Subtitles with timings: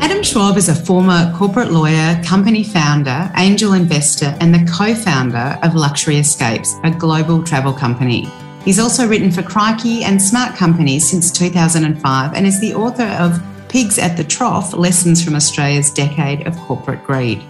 [0.00, 5.58] Adam Schwab is a former corporate lawyer, company founder, angel investor, and the co founder
[5.62, 8.28] of Luxury Escapes, a global travel company.
[8.64, 13.42] He's also written for Crikey and Smart Companies since 2005 and is the author of
[13.68, 17.42] Pigs at the Trough Lessons from Australia's Decade of Corporate Greed.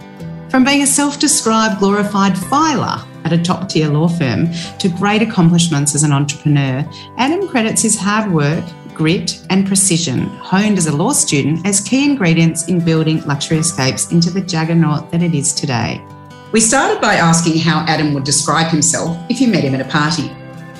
[0.49, 5.21] From being a self described glorified filer at a top tier law firm to great
[5.21, 6.83] accomplishments as an entrepreneur,
[7.17, 8.65] Adam credits his hard work,
[8.99, 14.11] grit, and precision, honed as a law student, as key ingredients in building Luxury Escapes
[14.11, 16.05] into the juggernaut that it is today.
[16.51, 19.89] We started by asking how Adam would describe himself if you met him at a
[19.89, 20.27] party.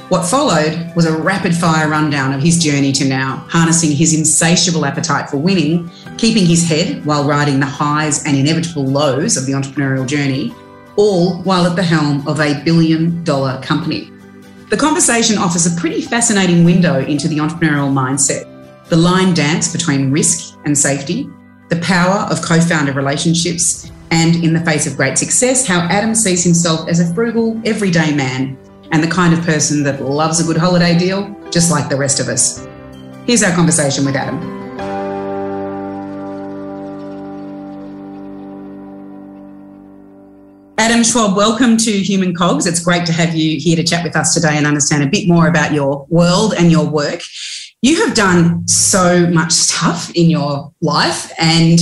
[0.09, 4.83] What followed was a rapid fire rundown of his journey to now, harnessing his insatiable
[4.83, 9.53] appetite for winning, keeping his head while riding the highs and inevitable lows of the
[9.53, 10.53] entrepreneurial journey,
[10.97, 14.11] all while at the helm of a billion dollar company.
[14.69, 18.45] The conversation offers a pretty fascinating window into the entrepreneurial mindset,
[18.87, 21.27] the line dance between risk and safety,
[21.69, 26.13] the power of co founder relationships, and in the face of great success, how Adam
[26.13, 28.57] sees himself as a frugal, everyday man
[28.91, 32.19] and the kind of person that loves a good holiday deal, just like the rest
[32.19, 32.67] of us.
[33.25, 34.58] Here's our conversation with Adam.
[40.79, 42.65] Adam Schwab, welcome to Human Cogs.
[42.65, 45.27] It's great to have you here to chat with us today and understand a bit
[45.27, 47.21] more about your world and your work.
[47.81, 51.33] You have done so much stuff in your life.
[51.37, 51.81] And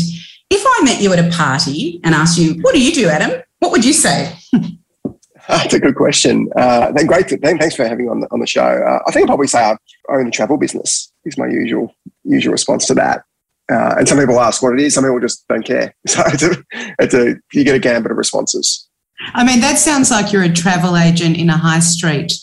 [0.50, 3.40] if I met you at a party and asked you, What do you do, Adam?
[3.60, 4.36] What would you say?
[5.48, 6.50] That's a good question.
[6.56, 7.28] Uh, great.
[7.28, 8.66] To, thanks for having me on the, on the show.
[8.66, 9.78] Uh, I think I'd probably say I
[10.10, 11.14] own a travel business.
[11.24, 13.26] Is my usual usual response to that.
[13.72, 14.96] Uh, and some people ask what it is.
[14.96, 15.94] Some people just don't care.
[16.08, 16.56] So it's a,
[17.00, 18.87] it's a you get a gambit of responses.
[19.20, 22.34] I mean, that sounds like you're a travel agent in a high street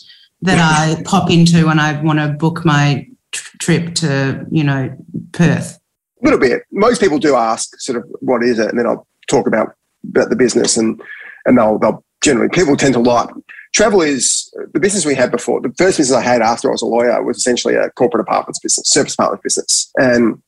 [0.41, 4.95] that I pop into when I want to book my tr- trip to, you know,
[5.31, 5.79] Perth.
[6.21, 6.63] A little bit.
[6.71, 9.75] Most people do ask sort of what is it, and then I'll talk about
[10.07, 11.01] about the business, and
[11.45, 13.29] and they'll they'll generally people tend to like
[13.73, 15.61] travel is the business we had before.
[15.61, 18.59] The first business I had after I was a lawyer was essentially a corporate apartments
[18.59, 20.41] business, service apartment business, and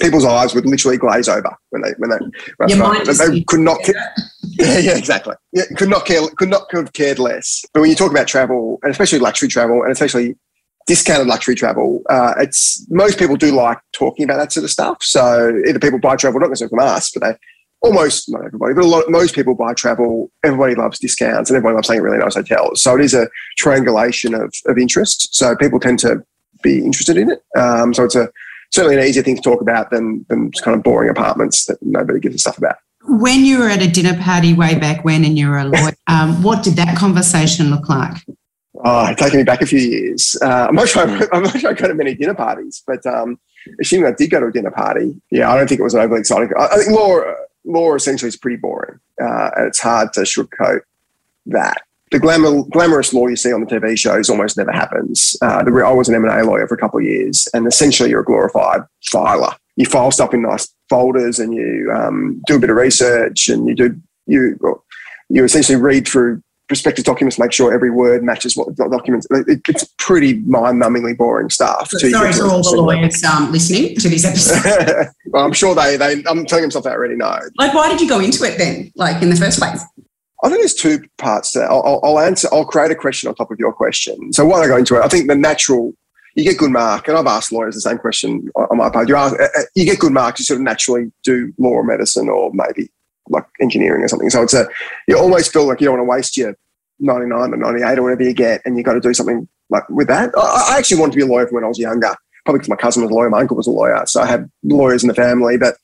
[0.00, 3.78] people's eyes would literally glaze over when they when they, Your they, they could not.
[4.60, 5.34] Yeah, yeah, exactly.
[5.52, 7.64] Yeah, could not care, could not have cared less.
[7.72, 10.36] But when you talk about travel, and especially luxury travel, and especially
[10.88, 14.96] discounted luxury travel, uh, it's most people do like talking about that sort of stuff.
[15.00, 17.36] So either people buy travel, not necessarily from us, but they
[17.82, 20.28] almost not everybody, but a lot, most people buy travel.
[20.42, 22.82] Everybody loves discounts, and everybody loves staying at really nice hotels.
[22.82, 23.28] So it is a
[23.58, 25.36] triangulation of of interest.
[25.36, 26.24] So people tend to
[26.64, 27.44] be interested in it.
[27.56, 28.28] Um, so it's a
[28.70, 32.20] certainly an easier thing to talk about than than kind of boring apartments that nobody
[32.20, 32.76] gives a stuff about
[33.08, 35.92] when you were at a dinner party way back when and you were a lawyer,
[36.06, 38.24] um, what did that conversation look like?
[38.84, 40.36] Oh, taking me back a few years.
[40.40, 41.02] Uh, I'm not sure.
[41.32, 43.38] I'm not sure I go to many dinner parties, but um,
[43.80, 46.00] assuming I did go to a dinner party, yeah, I don't think it was an
[46.00, 46.50] overly exciting.
[46.56, 47.20] I, I think law,
[47.64, 50.80] law essentially is pretty boring, uh, and it's hard to sugarcoat
[51.46, 51.82] that.
[52.10, 55.36] The glamour, glamorous law you see on the TV shows almost never happens.
[55.42, 58.20] Uh, the, I was an M&A lawyer for a couple of years, and essentially you're
[58.20, 62.68] a glorified filer you file stuff in nice folders and you um, do a bit
[62.68, 63.96] of research and you do
[64.26, 64.58] you
[65.30, 69.26] you essentially read through prospective documents, make sure every word matches what the documents.
[69.30, 71.88] It, it's pretty mind-numbingly boring stuff.
[71.90, 75.08] sorry to all the lawyers um, listening to this episode.
[75.26, 77.38] well, I'm sure they they I'm telling them something I already know.
[77.56, 78.92] Like, why did you go into it then?
[78.96, 79.82] Like in the first place?
[80.42, 81.52] I think there's two parts.
[81.52, 81.70] There.
[81.70, 82.48] I'll, I'll answer.
[82.52, 84.32] I'll create a question on top of your question.
[84.32, 85.04] So why don't I go into it?
[85.04, 85.94] I think the natural
[86.38, 89.08] you get good mark, and I've asked lawyers the same question on my part.
[89.08, 91.82] You, ask, uh, uh, you get good marks, you sort of naturally do law or
[91.82, 92.90] medicine or maybe
[93.28, 94.30] like engineering or something.
[94.30, 94.68] So it's a
[95.08, 96.56] you almost feel like you don't want to waste your
[97.00, 100.06] 99 or 98 or whatever you get, and you got to do something like with
[100.08, 100.30] that.
[100.36, 102.70] I, I actually wanted to be a lawyer from when I was younger, probably because
[102.70, 105.08] my cousin was a lawyer, my uncle was a lawyer, so I had lawyers in
[105.08, 105.56] the family.
[105.56, 105.74] But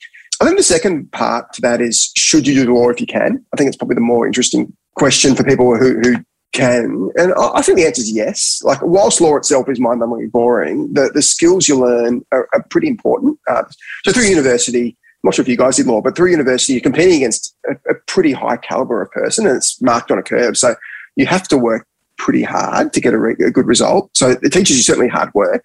[0.40, 3.44] I think the second part to that is should you do law if you can?
[3.52, 6.16] I think it's probably the more interesting question for people who, who
[6.54, 7.10] can.
[7.16, 8.62] And I think the answer is yes.
[8.64, 12.62] Like, whilst law itself is mind numbingly boring, the, the skills you learn are, are
[12.70, 13.38] pretty important.
[13.48, 13.64] Uh,
[14.04, 16.82] so, through university, I'm not sure if you guys did law, but through university, you're
[16.82, 20.56] competing against a, a, pretty high caliber of person and it's marked on a curve.
[20.56, 20.74] So,
[21.16, 21.86] you have to work
[22.16, 24.10] pretty hard to get a, re- a good result.
[24.16, 25.64] So, it teaches you certainly hard work.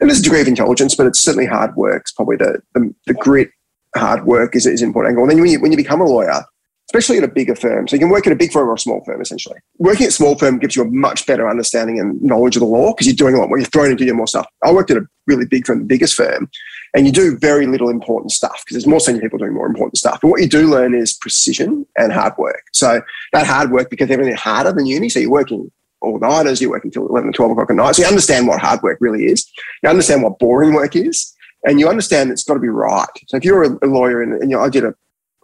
[0.00, 2.02] And there's a degree of intelligence, but it's certainly hard work.
[2.02, 3.50] It's probably the, the, the grit,
[3.96, 5.12] hard work is, is important.
[5.12, 5.24] Angle.
[5.24, 6.44] And then when you, when you become a lawyer,
[6.90, 7.86] especially at a bigger firm.
[7.86, 9.58] So you can work at a big firm or a small firm, essentially.
[9.78, 12.66] Working at a small firm gives you a much better understanding and knowledge of the
[12.66, 13.58] law because you're doing a lot more.
[13.58, 14.48] You're thrown into doing more stuff.
[14.64, 16.50] I worked at a really big firm, the biggest firm,
[16.92, 19.98] and you do very little important stuff because there's more senior people doing more important
[19.98, 20.18] stuff.
[20.20, 22.64] But what you do learn is precision and hard work.
[22.72, 23.00] So
[23.32, 25.08] that hard work becomes everything harder than uni.
[25.08, 25.70] So you're working
[26.02, 27.94] all nighters, you work until 11 or 12 o'clock at night.
[27.94, 29.48] So you understand what hard work really is.
[29.82, 31.36] You understand what boring work is.
[31.64, 33.06] And you understand it's got to be right.
[33.28, 34.94] So if you're a, lawyer, and, and you know, I did an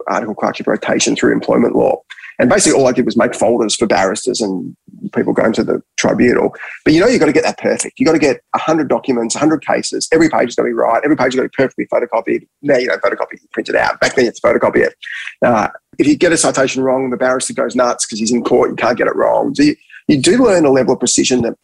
[0.07, 2.01] article clerkship rotation through employment law,
[2.39, 4.75] and basically all I did was make folders for barristers and
[5.13, 6.55] people going to the tribunal.
[6.85, 7.99] But you know, you've got to get that perfect.
[7.99, 10.07] You've got to get 100 documents, 100 cases.
[10.11, 11.01] Every page is going to be right.
[11.03, 12.47] Every page is going to be perfectly photocopied.
[12.61, 13.99] Now you don't photocopy it, you print it out.
[13.99, 14.95] Back then you have to photocopy it.
[15.43, 18.69] Uh, if you get a citation wrong, the barrister goes nuts because he's in court.
[18.69, 19.55] You can't get it wrong.
[19.55, 19.75] So you,
[20.07, 21.57] you do learn a level of precision that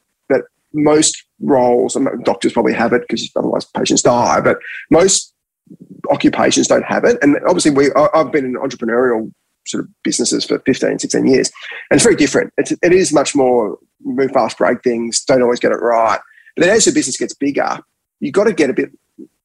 [0.73, 4.57] most roles, and doctors probably have it because otherwise patients die, but
[4.89, 5.33] most
[6.11, 7.17] occupations don't have it.
[7.21, 9.31] And obviously, we I've been in entrepreneurial
[9.65, 11.51] sort of businesses for 15, 16 years.
[11.89, 12.53] And it's very different.
[12.57, 16.19] It's, it is much more move fast, break things, don't always get it right.
[16.55, 17.79] But then as your business gets bigger,
[18.19, 18.91] you've got to get a bit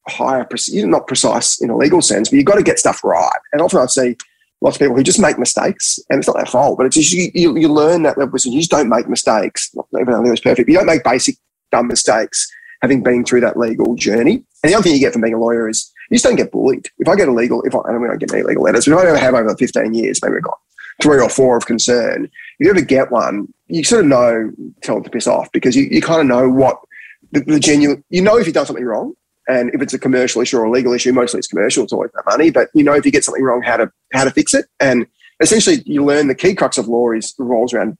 [0.08, 3.38] higher, not precise in a legal sense, but you've got to get stuff right.
[3.52, 4.16] And often I see
[4.60, 7.12] lots of people who just make mistakes, and it's not their fault, but it's just
[7.12, 8.38] you, you, you learn that level.
[8.42, 9.74] You just don't make mistakes.
[9.98, 11.36] Even though it's perfect, you don't make basic
[11.70, 12.48] dumb mistakes
[12.82, 14.42] having been through that legal journey.
[14.62, 16.52] And the other thing you get from being a lawyer is you just don't get
[16.52, 16.88] bullied.
[16.98, 19.06] If I get a legal, if I, I don't get any legal letters, if I
[19.06, 20.58] ever have over 15 years, maybe I've got
[21.02, 24.50] three or four of concern, if you ever get one, you sort of know,
[24.82, 26.80] tell them to piss off because you, you kind of know what
[27.32, 29.14] the, the genuine, you know if you've done something wrong.
[29.48, 32.10] And if it's a commercial issue or a legal issue, mostly it's commercial, it's always
[32.12, 34.54] about money, but you know if you get something wrong, how to, how to fix
[34.54, 34.66] it.
[34.78, 35.06] And
[35.40, 37.96] essentially you learn the key crux of law is rolls around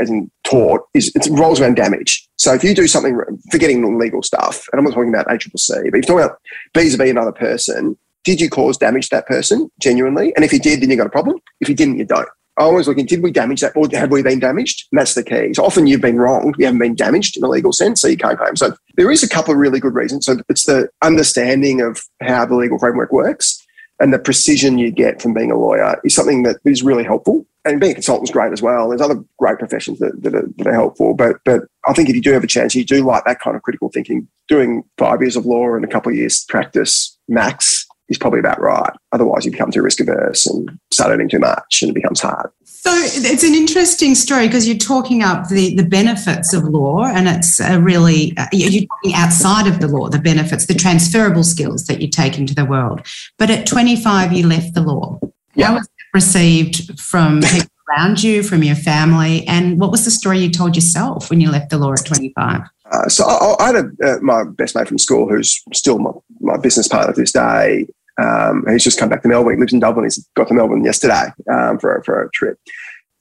[0.00, 2.28] as in tort, is it rolls around damage.
[2.36, 3.18] So if you do something,
[3.50, 6.38] forgetting legal stuff, and I'm not talking about ACCC, but if you're talking about
[6.74, 10.34] vis-a-vis another person, did you cause damage to that person genuinely?
[10.34, 11.38] And if you did, then you got a problem.
[11.60, 12.28] If you didn't, you don't.
[12.58, 14.88] I always looking, did we damage that or have we been damaged?
[14.90, 15.54] And that's the key.
[15.54, 18.16] So often you've been wronged, you haven't been damaged in a legal sense, so you
[18.16, 18.56] can't claim.
[18.56, 20.26] So there is a couple of really good reasons.
[20.26, 23.64] So it's the understanding of how the legal framework works
[24.00, 27.46] and the precision you get from being a lawyer is something that is really helpful
[27.64, 28.88] and being a consultant is great as well.
[28.88, 32.14] There's other great professions that, that, are, that are helpful, but but I think if
[32.14, 34.28] you do have a chance, you do like that kind of critical thinking.
[34.48, 38.60] Doing five years of law and a couple of years practice max is probably about
[38.60, 38.92] right.
[39.12, 42.50] Otherwise, you become too risk averse and start earning too much, and it becomes hard.
[42.64, 47.28] So it's an interesting story because you're talking up the, the benefits of law, and
[47.28, 51.86] it's a really uh, you're talking outside of the law, the benefits, the transferable skills
[51.86, 53.06] that you take into the world.
[53.36, 55.20] But at 25, you left the law.
[55.54, 55.66] Yeah.
[55.66, 60.10] How was it received from people around you, from your family, and what was the
[60.10, 62.62] story you told yourself when you left the law at 25?
[62.90, 66.12] Uh, so I, I had a, uh, my best mate from school who's still my,
[66.40, 67.86] my business partner to this day.
[68.18, 69.54] Um, he's just come back to Melbourne.
[69.54, 70.04] He lives in Dublin.
[70.04, 72.58] He's got to Melbourne yesterday um, for, for a trip.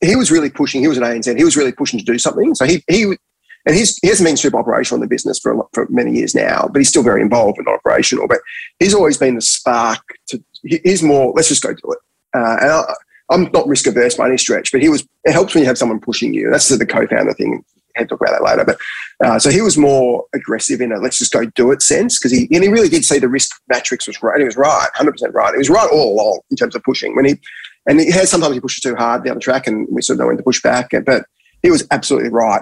[0.01, 0.81] He was really pushing.
[0.81, 1.37] He was an ANZ.
[1.37, 2.53] He was really pushing to do something.
[2.55, 3.15] So he he
[3.67, 6.69] and he's, he hasn't been super operational in the business for for many years now,
[6.71, 8.27] but he's still very involved and operational.
[8.27, 8.39] But
[8.79, 9.99] he's always been the spark
[10.29, 10.41] to.
[10.63, 11.33] He's more.
[11.35, 11.99] Let's just go do it.
[12.33, 12.93] Uh, and I,
[13.29, 15.05] I'm not risk averse by any stretch, but he was.
[15.25, 16.49] It helps when you have someone pushing you.
[16.49, 17.63] That's the co-founder thing.
[17.99, 18.65] I'll talk about that later.
[18.65, 18.79] But
[19.25, 22.31] uh, so he was more aggressive in a let's just go do it sense because
[22.31, 24.39] he and he really did see the risk matrix was right.
[24.39, 25.53] He was right, hundred percent right.
[25.53, 27.15] He was right all along in terms of pushing.
[27.15, 27.39] When he
[27.87, 30.21] and he has sometimes he pushes too hard down the track, and we sort of
[30.21, 30.91] know when to push back.
[31.05, 31.25] But
[31.63, 32.61] he was absolutely right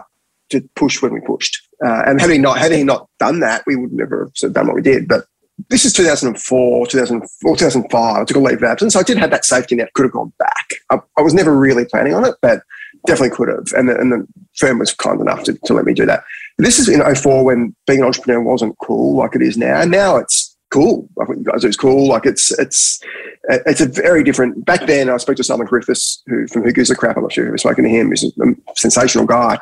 [0.49, 1.61] to push when we pushed.
[1.85, 4.49] Uh, and had he not had he not done that, we would never have sort
[4.49, 5.07] of done what we did.
[5.07, 5.25] But
[5.69, 8.15] this is 2004, 2004, 2005.
[8.15, 8.93] I took a leave of absence.
[8.93, 9.93] So I did have that safety net.
[9.93, 10.69] Could have gone back.
[10.91, 12.61] I, I was never really planning on it, but
[13.05, 13.65] definitely could have.
[13.75, 16.23] And the, and the firm was kind enough to, to let me do that.
[16.57, 19.83] This is in 04 when being an entrepreneur wasn't cool like it is now.
[19.83, 21.07] Now it's cool.
[21.15, 22.07] Like what you guys do is cool.
[22.07, 23.01] Like it's it's
[23.49, 24.65] it's a very different.
[24.65, 27.17] Back then, I spoke to Simon Griffiths, who from Who Gives a Crap.
[27.17, 28.09] I'm not sure if you've spoken to him.
[28.09, 28.31] He's a
[28.75, 29.57] sensational guy.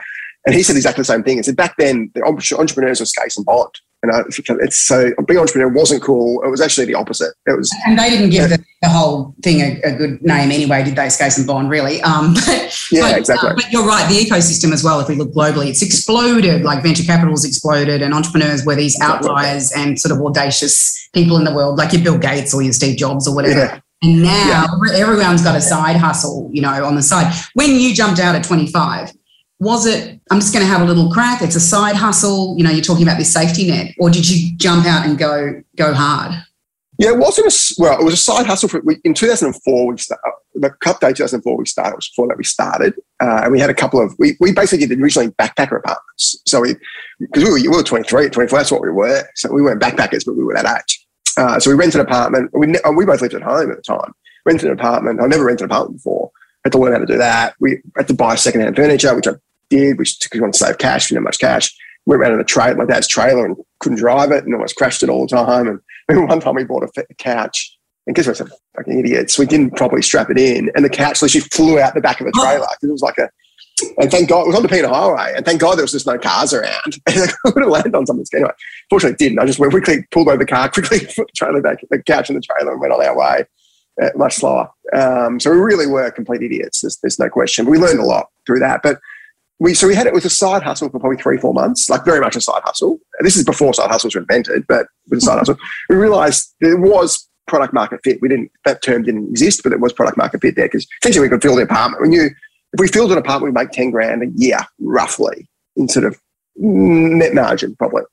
[0.45, 1.37] And he said exactly the same thing.
[1.37, 3.69] He said back then, the entrepreneurs were Skase and Bond.
[4.03, 6.43] And I, it's so being entrepreneur wasn't cool.
[6.43, 7.33] It was actually the opposite.
[7.45, 10.51] It was, and they didn't give uh, the, the, whole thing a, a, good name
[10.51, 11.07] anyway, did they?
[11.07, 12.01] Skase and Bond, really.
[12.01, 13.49] Um, but, yeah, but, exactly.
[13.51, 14.05] Uh, but you're right.
[14.09, 14.99] The ecosystem as well.
[14.99, 16.63] If we look globally, it's exploded.
[16.63, 21.45] Like venture capital's exploded, and entrepreneurs were these outliers and sort of audacious people in
[21.45, 23.59] the world, like your Bill Gates or your Steve Jobs or whatever.
[23.59, 23.79] Yeah.
[24.03, 24.97] And now yeah.
[24.97, 27.33] everyone's got a side hustle, you know, on the side.
[27.53, 29.13] When you jumped out at 25,
[29.63, 32.63] was it i'm just going to have a little crack it's a side hustle you
[32.63, 35.93] know you're talking about this safety net or did you jump out and go go
[35.93, 36.33] hard?
[36.99, 39.97] Yeah it wasn't a well it was a side hustle for we, in 2004 we
[39.97, 40.21] started
[40.55, 43.69] the cup day 2004 we started was before that we started uh, and we had
[43.69, 46.41] a couple of we, we basically did originally backpacker apartments.
[46.45, 46.75] So we
[47.19, 49.23] because we were, we were 23 24 that's what we were.
[49.35, 51.05] So we weren't backpackers but we were that age.
[51.37, 54.11] Uh, so we rented an apartment we, we both lived at home at the time.
[54.45, 56.31] Rented an apartment i never rented an apartment before.
[56.63, 57.55] Had to learn how to do that.
[57.59, 59.33] We had to buy secondhand furniture, which I
[59.77, 61.73] did, which because we wanted to save cash, we didn't have much cash.
[62.05, 65.03] Went around in a trade, my dad's trailer, and couldn't drive it, and almost crashed
[65.03, 65.67] it all the time.
[66.07, 67.77] And one time we bought a couch,
[68.07, 68.35] and guess what?
[68.35, 69.39] I said, fucking idiots.
[69.39, 72.25] We didn't properly strap it in, and the couch literally flew out the back of
[72.25, 73.29] the trailer because it was like a
[73.97, 75.33] And thank God it was on the Peter Highway.
[75.35, 76.97] And thank God there was just no cars around.
[77.07, 78.25] I would have landed on something.
[78.33, 78.51] Anyway,
[78.89, 79.39] fortunately, it didn't.
[79.39, 82.29] I just went quickly, pulled over the car, quickly put the trailer back, the couch
[82.29, 83.45] in the trailer, and went on our way.
[84.01, 84.67] Uh, much slower.
[84.93, 86.81] Um, so we really were complete idiots.
[86.81, 87.67] There's, there's no question.
[87.67, 88.81] We learned a lot through that.
[88.81, 88.99] But
[89.59, 92.05] we so we had it with a side hustle for probably three, four months, like
[92.05, 92.99] very much a side hustle.
[93.21, 95.57] This is before side hustles were invented, but with a side hustle,
[95.89, 98.19] we realized there was product market fit.
[98.21, 101.25] We didn't that term didn't exist, but it was product market fit there because essentially
[101.25, 102.01] we could fill the apartment.
[102.01, 102.29] When you
[102.73, 106.19] if we filled an apartment, we'd make ten grand a year roughly in sort of
[106.55, 108.03] net margin probably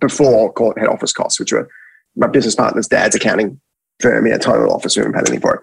[0.00, 1.68] before it head office costs, which were
[2.16, 3.60] my business partner's dad's accounting
[4.00, 5.60] firm, yeah, total office, we haven't paid anything for it.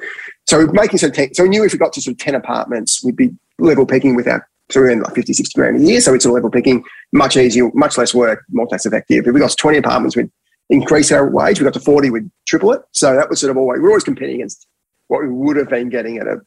[0.48, 2.20] So we're making sort of 10, so we knew if we got to sort of
[2.20, 5.78] 10 apartments, we'd be level picking with our, so we're in like 50, 60 grand
[5.78, 6.02] a year.
[6.02, 9.28] So it's a level picking, much easier, much less work, more tax effective.
[9.28, 10.32] If we got 20 apartments, we'd
[10.70, 11.60] increase our wage.
[11.60, 12.82] We got to 40, we'd triple it.
[12.92, 14.68] So that was sort of always, we're always competing against
[15.08, 16.42] what we would have been getting at a,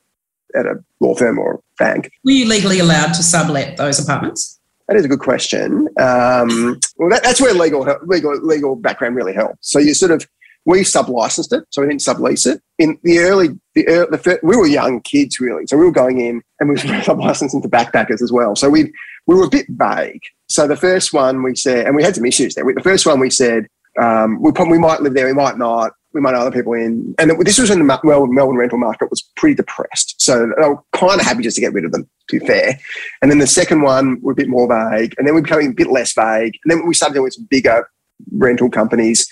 [0.54, 2.11] at a law firm or bank.
[2.25, 4.58] Were you legally allowed to sublet those apartments?
[4.88, 5.88] That is a good question.
[5.99, 9.73] Um, well, that, that's where legal legal legal background really helps.
[9.73, 10.25] So you sort of
[10.66, 12.61] we sub-licensed it, so we didn't sublease it.
[12.78, 15.92] In the early, the, early, the first, we were young kids really, so we were
[15.92, 18.56] going in and we were sub-licensing to backpackers as well.
[18.56, 18.92] So we
[19.26, 20.23] we were a bit vague.
[20.49, 22.64] So the first one we said, and we had some issues there.
[22.64, 23.66] The first one we said
[24.00, 25.92] um, we probably we might live there, we might not.
[26.12, 29.11] We might know other people in, and this was in the Melbourne, Melbourne rental market
[29.11, 30.14] was pretty depressed.
[30.18, 32.78] So they were kind of happy just to get rid of them, to be fair.
[33.20, 35.73] And then the second one we were a bit more vague, and then we became
[35.73, 36.58] a bit less vague.
[36.64, 37.87] And then we started with some bigger
[38.32, 39.28] rental companies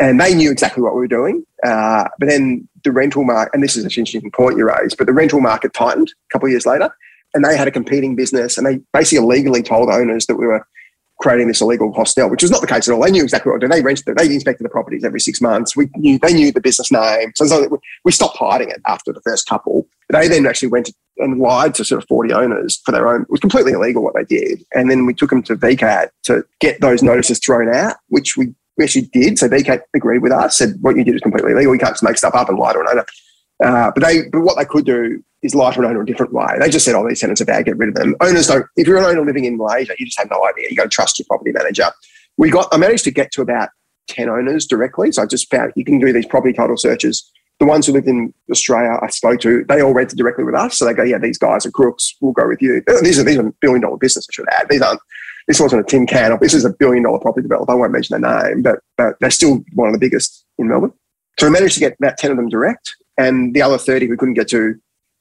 [0.00, 1.44] and they knew exactly what we were doing.
[1.62, 5.06] Uh, but then the rental market, and this is an interesting point you raised, but
[5.06, 6.90] the rental market tightened a couple of years later,
[7.34, 10.66] and they had a competing business, and they basically illegally told owners that we were
[11.20, 13.02] creating this illegal hostel, which was not the case at all.
[13.02, 13.72] They knew exactly what to do.
[13.72, 14.16] They rented.
[14.16, 15.76] They inspected the properties every six months.
[15.76, 17.32] We knew they knew the business name.
[17.36, 19.86] So we stopped hiding it after the first couple.
[20.08, 23.22] They then actually went and lied to sort of 40 owners for their own.
[23.22, 24.64] It was completely illegal what they did.
[24.74, 28.54] And then we took them to VCAT to get those notices thrown out, which we
[28.80, 29.38] we actually did.
[29.38, 31.74] So VCAT agreed with us, said what you did is completely illegal.
[31.74, 33.04] You can't just make stuff up and lie to an owner.
[33.62, 36.32] Uh, but they, but what they could do is lie to an owner a different
[36.32, 36.56] way.
[36.58, 38.64] They just said, "Oh, these tenants are bad, get rid of them." Owners don't.
[38.76, 40.68] If you're an owner living in Malaysia, you just have no idea.
[40.70, 41.90] You got to trust your property manager.
[42.38, 42.68] We got.
[42.72, 43.68] I managed to get to about
[44.08, 45.12] ten owners directly.
[45.12, 47.30] So I just found you can do these property title searches.
[47.58, 50.78] The ones who lived in Australia, I spoke to, they all rented directly with us.
[50.78, 52.16] So they go, "Yeah, these guys are crooks.
[52.22, 54.26] We'll go with you." These are these are billion dollar business.
[54.30, 54.68] I should add.
[54.70, 55.00] These aren't
[55.50, 56.38] this wasn't a Tim Can.
[56.40, 57.72] This is a billion dollar property developer.
[57.72, 60.92] I won't mention their name, but, but they're still one of the biggest in Melbourne.
[61.40, 62.94] So we managed to get about 10 of them direct.
[63.18, 64.76] And the other 30 we couldn't get to,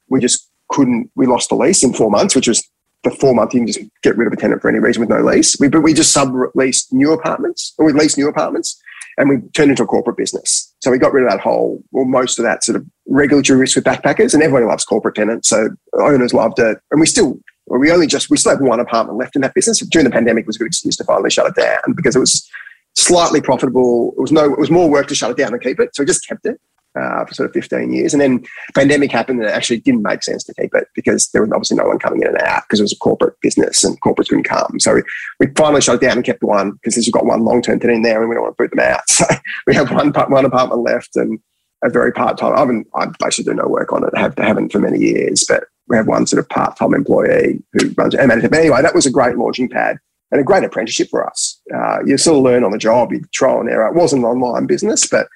[0.07, 2.63] we just couldn't, we lost the lease in four months, which was
[3.03, 5.09] the four month you can just get rid of a tenant for any reason with
[5.09, 5.59] no lease.
[5.59, 8.79] We, but we just sub-leased new apartments, or we leased new apartments,
[9.17, 10.71] and we turned into a corporate business.
[10.79, 13.77] So we got rid of that whole, well, most of that sort of regulatory risk
[13.77, 15.49] with backpackers, and everybody loves corporate tenants.
[15.49, 15.69] So
[15.99, 17.39] owners loved it, and we still
[17.77, 19.79] we only just we still have one apartment left in that business.
[19.79, 22.19] During the pandemic, it was a good excuse to finally shut it down because it
[22.19, 22.49] was
[22.95, 24.13] slightly profitable.
[24.17, 25.95] It was no, it was more work to shut it down than keep it.
[25.95, 26.59] So we just kept it
[26.99, 28.13] uh, for sort of 15 years.
[28.13, 28.43] And then
[28.75, 31.77] pandemic happened, and it actually didn't make sense to keep it because there was obviously
[31.77, 34.43] no one coming in and out because it was a corporate business and corporates couldn't
[34.43, 34.79] come.
[34.79, 35.03] So we,
[35.39, 37.97] we finally shut it down and kept one because we've got one long term tenant
[37.97, 39.01] in there, and we don't want to boot them out.
[39.09, 39.25] So
[39.67, 41.39] we have one one apartment left and
[41.83, 42.53] a very part time.
[42.53, 44.11] I haven't I basically do no work on it.
[44.15, 47.61] I have haven't for many years, but we have one sort of part time employee
[47.73, 48.27] who runs it.
[48.27, 49.97] But anyway, that was a great launching pad
[50.31, 51.59] and a great apprenticeship for us.
[51.73, 53.87] Uh, you sort of learn on the job, you trial and error.
[53.87, 55.27] It wasn't an online business, but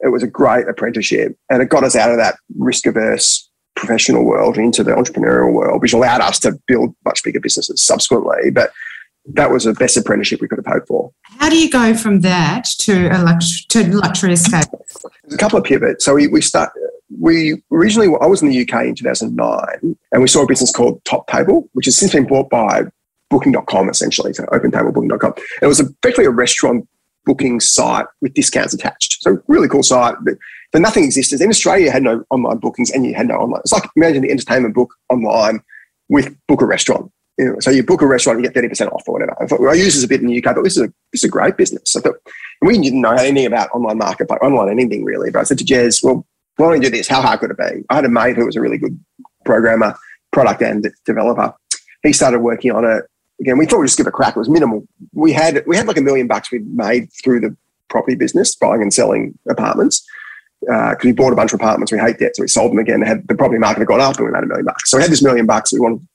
[0.00, 4.24] it was a great apprenticeship and it got us out of that risk averse professional
[4.24, 8.50] world into the entrepreneurial world, which allowed us to build much bigger businesses subsequently.
[8.50, 8.72] But
[9.34, 11.12] that was the best apprenticeship we could have hoped for.
[11.22, 14.64] How do you go from that to a lux- to luxury escape?
[15.22, 16.04] There's a couple of pivots.
[16.04, 16.72] So we, we start.
[17.18, 21.04] We originally, I was in the UK in 2009, and we saw a business called
[21.04, 22.84] Top Table, which has since been bought by
[23.30, 25.32] Booking.com, essentially, so OpenTableBooking.com.
[25.36, 26.86] And it was effectively a restaurant
[27.26, 29.22] booking site with discounts attached.
[29.22, 30.34] So really cool site, but,
[30.72, 31.40] but nothing existed.
[31.40, 33.60] In Australia, you had no online bookings, and you had no online.
[33.60, 35.60] It's like imagine the entertainment book online
[36.08, 39.02] with book a restaurant you know, so you book a restaurant you get 30% off
[39.06, 39.34] or whatever.
[39.42, 40.86] I, thought, well, I use this a bit in the UK, but this is a,
[41.12, 41.96] this is a great business.
[41.96, 42.16] I thought,
[42.60, 45.30] we didn't know anything about online market, online anything really.
[45.30, 46.26] But I said to Jez, well,
[46.60, 47.08] why don't we do this?
[47.08, 47.84] How hard could it be?
[47.88, 48.98] I had a mate who was a really good
[49.44, 49.96] programmer,
[50.32, 51.54] product and developer.
[52.02, 53.04] He started working on it.
[53.40, 54.36] Again, we thought we'd just give it a crack.
[54.36, 54.86] It was minimal.
[55.12, 57.56] We had we had like a million bucks we'd made through the
[57.88, 60.06] property business, buying and selling apartments.
[60.60, 62.78] Because uh, we bought a bunch of apartments, we hate debt, so we sold them
[62.78, 63.00] again.
[63.00, 64.90] Had the property market had gone up, and we made a million bucks.
[64.90, 65.72] So we had this million bucks.
[65.72, 66.06] We wanted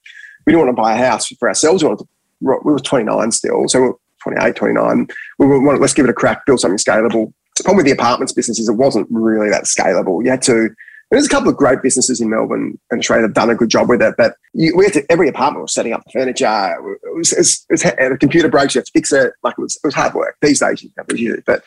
[0.46, 1.82] we didn't want to buy a house for ourselves.
[1.82, 2.08] We, wanted to,
[2.40, 5.08] we were 29 still, so we were 28, 29.
[5.38, 7.32] We wanted, let's give it a crack, build something scalable.
[7.56, 10.22] The problem with the apartments business is it wasn't really that scalable.
[10.22, 10.70] You had to
[11.10, 13.70] There's a couple of great businesses in Melbourne and Australia that have done a good
[13.70, 16.46] job with it, but you, we had to, every apartment was setting up the furniture.
[16.46, 19.32] It was, it was, it was, a computer breaks, you have to fix it.
[19.42, 20.36] Like it was, it was hard work.
[20.42, 21.62] These days you have to but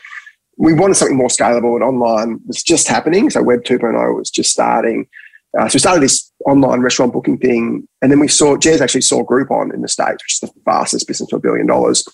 [0.58, 3.30] we wanted something more scalable and online was just happening.
[3.30, 5.08] So Web 2.0 was just starting.
[5.58, 9.02] Uh, so we started this online restaurant booking thing, and then we saw Jez actually
[9.02, 12.08] saw Groupon in the states, which is the fastest business to a billion dollars.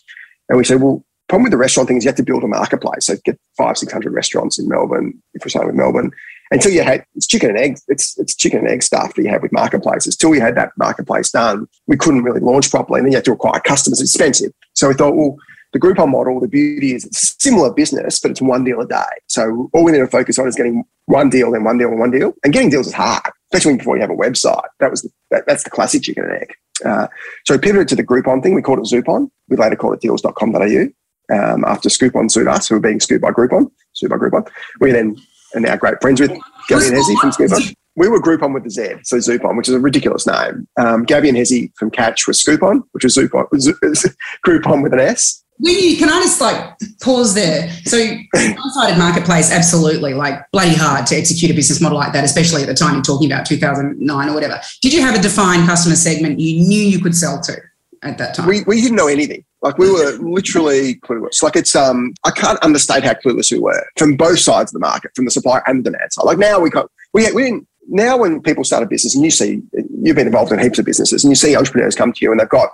[0.48, 2.48] And we said, well, problem with the restaurant thing is you have to build a
[2.48, 3.06] marketplace.
[3.06, 6.12] So get five, six hundred restaurants in Melbourne if we're starting with Melbourne.
[6.52, 9.30] Until you had it's chicken and egg, it's it's chicken and egg stuff that you
[9.30, 10.16] have with marketplaces.
[10.16, 13.26] Till we had that marketplace done, we couldn't really launch properly, and then you had
[13.26, 14.00] to acquire customers.
[14.00, 14.52] It's expensive.
[14.74, 15.38] So we thought, well,
[15.74, 19.04] the Groupon model, the beauty is it's similar business, but it's one deal a day.
[19.28, 22.00] So all we need to focus on is getting one deal, then one deal, and
[22.00, 22.34] one deal.
[22.44, 24.68] And getting deals is hard, especially before you have a website.
[24.80, 26.54] That was the, that, that's the classic chicken and egg.
[26.86, 27.08] Uh,
[27.46, 28.54] so we pivoted to the Groupon thing.
[28.54, 29.30] We called it Zoupon.
[29.50, 30.88] We later called it deals.com.au
[31.34, 34.48] um, after Scoopon sued us, who were being sued by Groupon, sued by Groupon.
[34.80, 35.16] We then
[35.56, 36.32] are now great friends with
[36.68, 37.74] Gabby and Hezi from Scoopon.
[37.98, 40.68] We were Groupon with the Z, so Zoupon, which is a ridiculous name.
[40.78, 43.48] Um, Gabby and Hezi from Catch was Scoopon, which was Zoupon,
[44.46, 45.44] Groupon with an S.
[45.60, 47.72] you, can I just like pause there?
[47.86, 52.64] So, one-sided marketplace, absolutely, like bloody hard to execute a business model like that, especially
[52.64, 54.60] at the time you're talking about 2009 or whatever.
[54.82, 57.56] Did you have a defined customer segment you knew you could sell to
[58.04, 58.48] at that time?
[58.48, 59.46] We, we didn't know anything.
[59.66, 61.42] Like we were literally clueless.
[61.42, 64.88] Like it's um I can't understate how clueless we were from both sides of the
[64.88, 66.26] market, from the supply and the demand side.
[66.26, 69.32] Like now we got we we didn't now when people start a business and you
[69.32, 69.64] see
[70.04, 72.40] you've been involved in heaps of businesses and you see entrepreneurs come to you and
[72.40, 72.70] they've got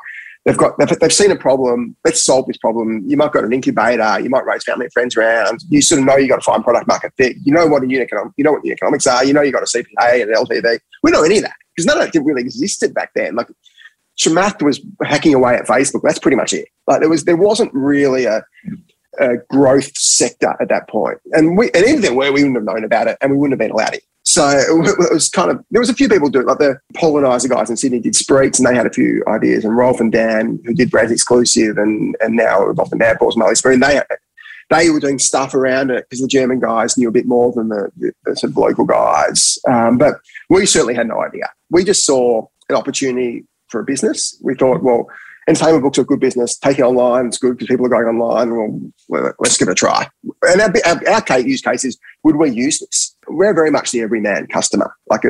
[0.46, 3.54] they've got they've, they've seen a problem let's solve this problem you might got an
[3.54, 6.42] incubator you might raise family and friends around you sort of know you got to
[6.42, 9.08] find product market fit you know what a unit economic, you know what the economics
[9.08, 11.56] are you know you got a cpa and an ltv we know any of that
[11.76, 13.48] because none of that really existed back then like
[14.22, 16.02] Chamath was hacking away at Facebook.
[16.04, 16.68] That's pretty much it.
[16.88, 18.44] Like there was, there wasn't really a,
[19.20, 21.18] a growth sector at that point.
[21.32, 23.54] And we, and even there were, we wouldn't have known about it, and we wouldn't
[23.54, 24.04] have been allowed it.
[24.24, 27.70] So it was kind of there was a few people doing like the Pollenizer guys
[27.72, 30.76] in Sydney did Spreets and they had a few ideas and Rolf and Dan who
[30.76, 34.00] did Brand Exclusive and and now involved in Mad Balls Marley Spoon they
[34.70, 37.70] they were doing stuff around it because the German guys knew a bit more than
[37.70, 40.18] the, the, the sort of local guys um, but
[40.50, 44.38] we certainly had no idea we just saw an opportunity for a business.
[44.44, 45.08] We thought, well,
[45.48, 46.58] entertainment books are a good business.
[46.58, 47.28] Take it online.
[47.28, 48.92] It's good because people are going online.
[49.10, 50.08] Well, let's give it a try.
[50.44, 53.16] And our, our, our use case is, would we use this?
[53.28, 54.94] We're very much the everyman customer.
[55.10, 55.24] Like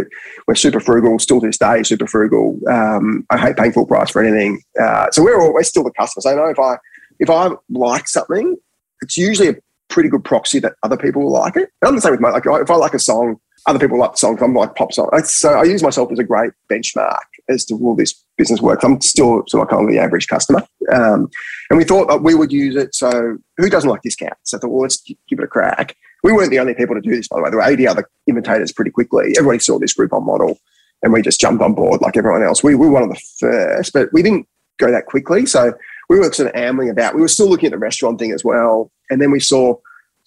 [0.47, 2.60] we're super frugal, still to this day, super frugal.
[2.69, 4.62] Um, I hate paying full price for anything.
[4.82, 6.21] Uh, so we're always still the customer.
[6.21, 6.77] So I know if I
[7.19, 8.58] if I like something,
[9.01, 9.56] it's usually a
[9.89, 11.69] pretty good proxy that other people will like it.
[11.82, 14.12] And I'm the same with my like if I like a song, other people like
[14.12, 14.41] the song.
[14.41, 15.10] I'm like pop song.
[15.24, 17.19] So I use myself as a great benchmark
[17.50, 18.84] as to all this business works.
[18.84, 20.63] I'm still sort of kind of the average customer.
[20.91, 21.30] Um,
[21.69, 22.95] and we thought that we would use it.
[22.95, 24.52] So who doesn't like discounts?
[24.52, 25.95] So I thought, well, let's give it a crack.
[26.24, 27.50] We weren't the only people to do this, by the way.
[27.50, 29.34] There were 80 other imitators pretty quickly.
[29.38, 30.60] Everybody saw this Groupon model
[31.04, 32.63] and we just jumped on board like everyone else.
[32.63, 34.47] We, we were one of the first, but we didn't
[34.80, 35.45] go that quickly.
[35.45, 35.74] So
[36.10, 37.15] we were sort of ambling about.
[37.15, 38.91] We were still looking at the restaurant thing as well.
[39.10, 39.76] And then we saw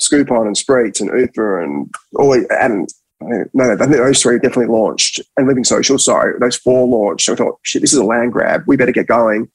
[0.00, 2.88] Scoopon and Spreets and Uber and all and
[3.28, 7.26] no, no, I think those three definitely launched, and Living Social, sorry, those four launched.
[7.26, 8.64] So I thought, shit, this is a land grab.
[8.66, 9.50] We better get going.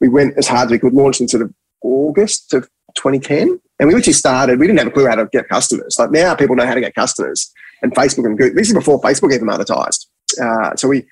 [0.00, 3.88] We went as hard as we could, launched in sort of August of 2010, and
[3.88, 4.58] we literally started.
[4.58, 5.96] We didn't have a clue how to get customers.
[5.98, 8.56] Like now, people know how to get customers, and Facebook and Google.
[8.56, 10.06] This is before Facebook even monetized.
[10.40, 11.04] Uh, so we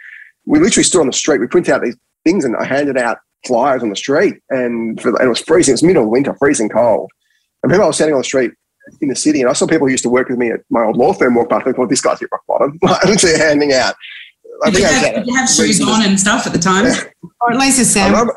[0.47, 1.41] we literally stood on the street.
[1.41, 5.11] We printed out these things, and I handed out flyers on the street, and, for,
[5.11, 5.73] and it was freezing.
[5.73, 7.11] It was middle of winter, freezing cold.
[7.63, 8.53] And people I was standing on the street
[9.01, 10.83] in the city, and I saw people who used to work with me at my
[10.83, 11.67] old law firm walk past.
[11.67, 12.79] I thought, this guy's hit rock bottom.
[12.83, 13.95] Like, literally handing out.
[14.65, 16.87] Did you, have, did you have shoes on and stuff at the time?
[17.41, 18.15] or at least a Sam.
[18.15, 18.31] I run,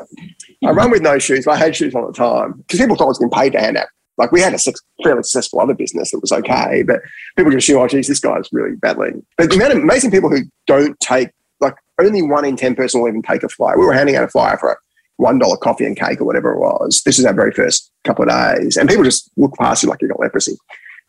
[0.64, 2.96] I run with no shoes, but I had shoes on at the time because people
[2.96, 3.86] thought I was getting paid to hand out.
[4.18, 4.58] Like we had a
[5.02, 7.00] fairly successful other business that was okay, but
[7.36, 9.24] people just assume, oh, geez, this guy's really battling.
[9.36, 11.30] But the amount of amazing people who don't take,
[11.60, 13.78] like only one in 10 person will even take a flyer.
[13.78, 14.78] We were handing out a flyer for
[15.16, 17.02] one dollar coffee and cake or whatever it was.
[17.04, 20.02] This is our very first couple of days, and people just look past you like
[20.02, 20.56] you got leprosy.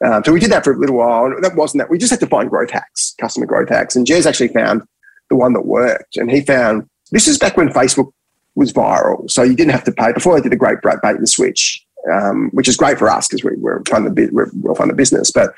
[0.05, 1.33] Um, so we did that for a little while.
[1.41, 1.89] That wasn't that.
[1.89, 3.95] We just had to find growth hacks, customer growth hacks.
[3.95, 4.83] And Jez actually found
[5.29, 6.17] the one that worked.
[6.17, 8.11] And he found this is back when Facebook
[8.55, 9.29] was viral.
[9.29, 10.13] So you didn't have to pay.
[10.13, 13.43] Before they did a great bait and switch, um, which is great for us because
[13.43, 15.31] we, we're the we're well fund the business.
[15.31, 15.53] But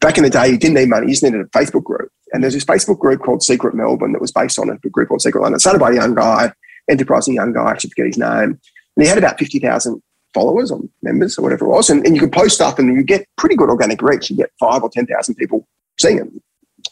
[0.00, 1.06] back in the day, you didn't need money.
[1.06, 2.10] You just needed a Facebook group.
[2.32, 5.22] And there's this Facebook group called Secret Melbourne that was based on a group called
[5.22, 5.58] Secret London.
[5.58, 6.52] Started by a young guy
[6.88, 8.58] enterprising young guy, I should forget his name.
[8.96, 10.02] And he had about 50,000
[10.34, 11.90] followers or members or whatever it was.
[11.90, 14.30] And, and you could post stuff and you get pretty good organic reach.
[14.30, 15.66] You get five or 10,000 people
[15.98, 16.28] seeing it.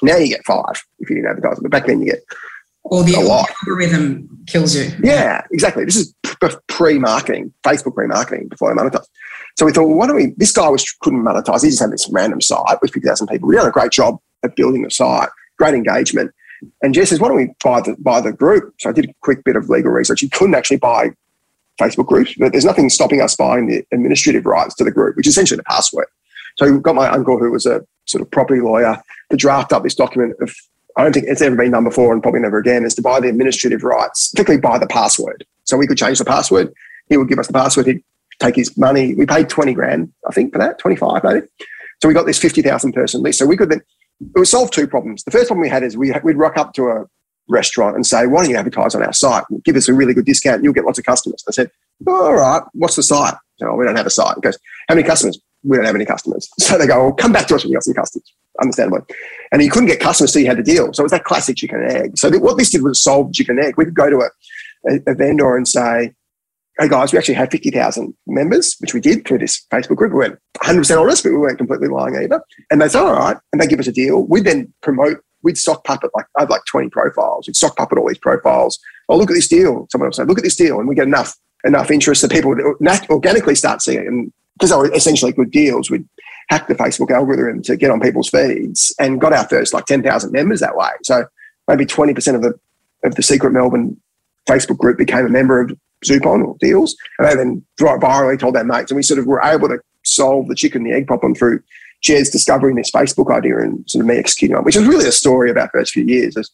[0.03, 2.20] Now you get five if you didn't advertise But back then you get
[2.90, 4.90] or the algorithm kills you.
[5.03, 5.85] Yeah, exactly.
[5.85, 6.14] This is
[6.68, 9.07] pre-marketing, Facebook pre-marketing before they monetize.
[9.59, 10.35] So we thought, well, why don't we?
[10.37, 11.62] This guy was couldn't monetize.
[11.62, 13.48] He just had this random site with 50,000 people.
[13.48, 15.29] We did a great job at building the site.
[15.59, 16.31] Great engagement.
[16.83, 18.75] And Jez says, why don't we buy the, buy the group?
[18.79, 20.23] So I did a quick bit of legal research.
[20.23, 21.11] You couldn't actually buy
[21.81, 25.27] Facebook groups, but there's nothing stopping us buying the administrative rights to the group, which
[25.27, 26.07] is essentially the password.
[26.57, 29.85] So we got my uncle, who was a sort of property lawyer, to draft up
[29.85, 30.55] this document of,
[30.97, 33.21] I don't think it's ever been done before and probably never again, is to buy
[33.21, 35.47] the administrative rights, particularly buy the password.
[35.64, 36.73] So we could change the password.
[37.09, 37.87] He would give us the password.
[37.87, 38.03] He'd
[38.40, 39.14] take his money.
[39.14, 41.47] We paid 20 grand, I think, for that, 25 maybe.
[42.01, 43.38] So we got this 50,000 person list.
[43.38, 43.83] So we could then,
[44.20, 45.24] it would solve two problems.
[45.24, 47.04] The first problem we had is we, we'd rock up to a
[47.48, 49.44] restaurant and say, why don't you advertise on our site?
[49.64, 51.44] Give us a really good discount and you'll get lots of customers.
[51.48, 51.70] I said,
[52.07, 53.35] all right, what's the site?
[53.62, 54.35] Oh, we don't have a site.
[54.37, 55.40] He goes, how many customers?
[55.64, 56.48] We don't have any customers.
[56.59, 59.00] So they go, well, come back to us when you got some customers, understandably.
[59.50, 60.92] And he couldn't get customers so he had the deal.
[60.92, 62.18] So it was that classic chicken and egg.
[62.18, 63.74] So what this did was solve chicken and egg.
[63.76, 66.14] We could go to a, a, a vendor and say,
[66.79, 70.12] hey guys, we actually had 50,000 members, which we did through this Facebook group.
[70.12, 72.41] We weren't 100% honest, but we weren't completely lying either.
[72.71, 73.37] And they said, all right.
[73.53, 74.23] And they give us a deal.
[74.23, 77.49] We then promote, we'd sock puppet, like I had like 20 profiles.
[77.49, 78.79] We'd sock puppet all these profiles.
[79.09, 79.88] Oh, look at this deal.
[79.91, 80.79] Someone else say, look at this deal.
[80.79, 82.62] And we get enough, enough interest that people would
[83.11, 84.07] organically start seeing it.
[84.07, 86.09] And because they were essentially good deals, we'd
[86.49, 90.31] hack the Facebook algorithm to get on people's feeds and got our first like 10,000
[90.31, 90.91] members that way.
[91.03, 91.25] So
[91.67, 92.55] maybe 20% of the,
[93.05, 94.01] of the secret Melbourne
[94.49, 98.64] Facebook group became a member of Zoupon or deals, and they then virally told their
[98.64, 101.34] mates, and we sort of were able to solve the chicken and the egg problem
[101.34, 101.61] through
[102.02, 105.12] Jez discovering this Facebook idea and sort of me executing on, which was really a
[105.12, 106.37] story about first few years.
[106.37, 106.50] Is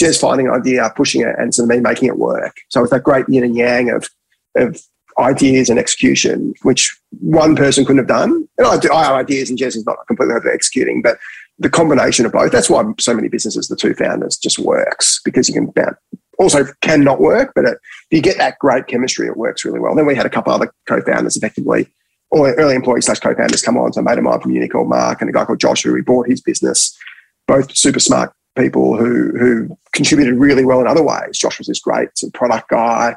[0.00, 2.56] Jez finding an idea, pushing it, and sort of me making it work.
[2.68, 4.08] So it's that great yin and yang of
[4.56, 4.82] of
[5.18, 8.48] ideas and execution, which one person couldn't have done.
[8.58, 11.18] And I, do, I have ideas, and Jez is not completely over executing, but
[11.58, 12.52] the combination of both.
[12.52, 15.66] That's why so many businesses, the two founders, just works because you can
[16.38, 17.78] also can not work, but it,
[18.10, 19.94] if you get that great chemistry, it works really well.
[19.94, 21.88] Then we had a couple other co-founders, effectively,
[22.30, 23.92] or early employees slash co-founders come on.
[23.92, 26.02] So a mate of mine from Uni called Mark and a guy called Josh who
[26.02, 26.96] bought his business.
[27.46, 31.38] Both super smart people who who contributed really well in other ways.
[31.38, 33.16] Josh was this great product guy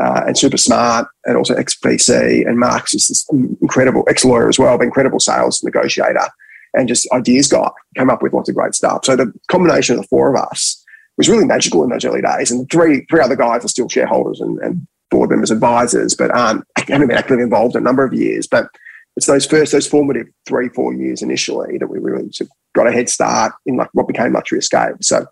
[0.00, 2.46] uh, and super smart, and also ex VC.
[2.46, 3.28] And Mark's just this
[3.60, 6.28] incredible ex lawyer as well, but incredible sales negotiator
[6.74, 7.70] and just ideas guy.
[7.96, 9.04] Came up with lots of great stuff.
[9.04, 10.84] So the combination of the four of us
[11.16, 12.50] was really magical in those early days.
[12.50, 16.36] And three three other guys are still shareholders and, and board members, advisors, but um,
[16.36, 18.46] aren't haven't been actively involved in a number of years.
[18.46, 18.68] But
[19.16, 22.30] it's those first those formative three four years initially that we really
[22.74, 24.96] got a head start in like what became Luxury Escape.
[25.02, 25.26] So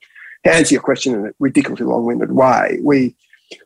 [0.45, 3.15] to answer your question in a ridiculously long winded way, we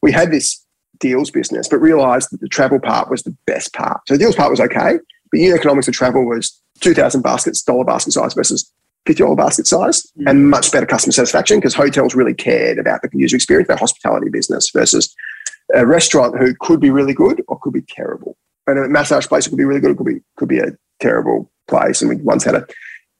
[0.03, 0.65] we had this
[0.99, 4.01] deals business, but realised that the travel part was the best part.
[4.09, 4.99] So the deals part was okay,
[5.31, 8.73] but unit economics of travel was two thousand baskets dollar basket size versus
[9.07, 10.29] $50 basket size mm.
[10.29, 14.29] and much better customer satisfaction because hotels really cared about the user experience, their hospitality
[14.31, 15.15] business versus
[15.75, 18.37] a restaurant who could be really good or could be terrible.
[18.67, 21.51] And a massage place could be really good, it could be could be a terrible
[21.69, 22.03] place.
[22.03, 22.67] And we once had a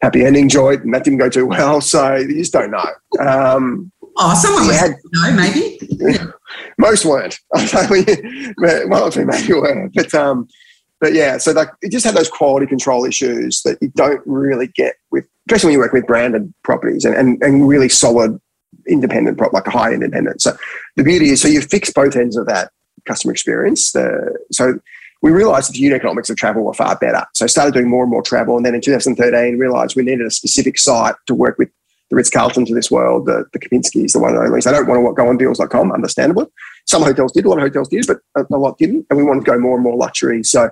[0.01, 1.81] happy ending joint and that didn't go too well.
[1.89, 2.87] So you just don't know.
[3.21, 5.79] Um, oh, someone was had, no, maybe.
[6.79, 7.39] most weren't.
[7.49, 7.65] One
[9.03, 9.91] or two maybe were.
[9.95, 10.49] But um,
[11.01, 14.67] but yeah, so like it just had those quality control issues that you don't really
[14.69, 18.41] get with, especially when you work with branded properties and, and, and really solid
[18.89, 20.43] independent, prop, like a high independent.
[20.43, 20.57] So
[20.97, 22.71] the beauty is, so you fix both ends of that
[23.07, 23.93] customer experience.
[23.93, 24.79] The, so
[25.23, 27.25] we realized that the unit economics of travel were far better.
[27.35, 28.57] So I started doing more and more travel.
[28.57, 31.71] And then in 2013, realized we needed a specific site to work with
[32.11, 34.61] the Ritz Carltons of this world, the, the Kempinski's, the one and only.
[34.61, 36.47] They don't want to go on deals.com, understandably.
[36.87, 39.07] Some hotels did, a lot of hotels did, but a lot didn't.
[39.11, 40.43] And we wanted to go more and more luxury.
[40.43, 40.71] So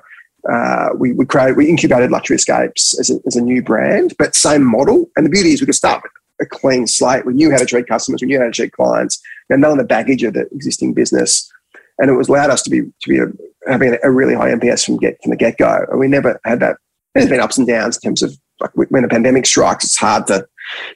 [0.50, 4.34] uh, we, we created, we incubated Luxury Escapes as a, as a new brand, but
[4.34, 5.08] same model.
[5.16, 7.26] And the beauty is we could start with a clean slate.
[7.26, 9.78] We knew how to treat customers, we knew how to treat clients, and none of
[9.78, 11.50] the baggage of the existing business.
[11.98, 13.26] And it was allowed us to be to be a,
[13.70, 15.86] having a really high NPS from get from the get go.
[15.90, 16.76] And we never had that.
[17.14, 20.26] There's been ups and downs in terms of like when a pandemic strikes, it's hard
[20.26, 20.46] to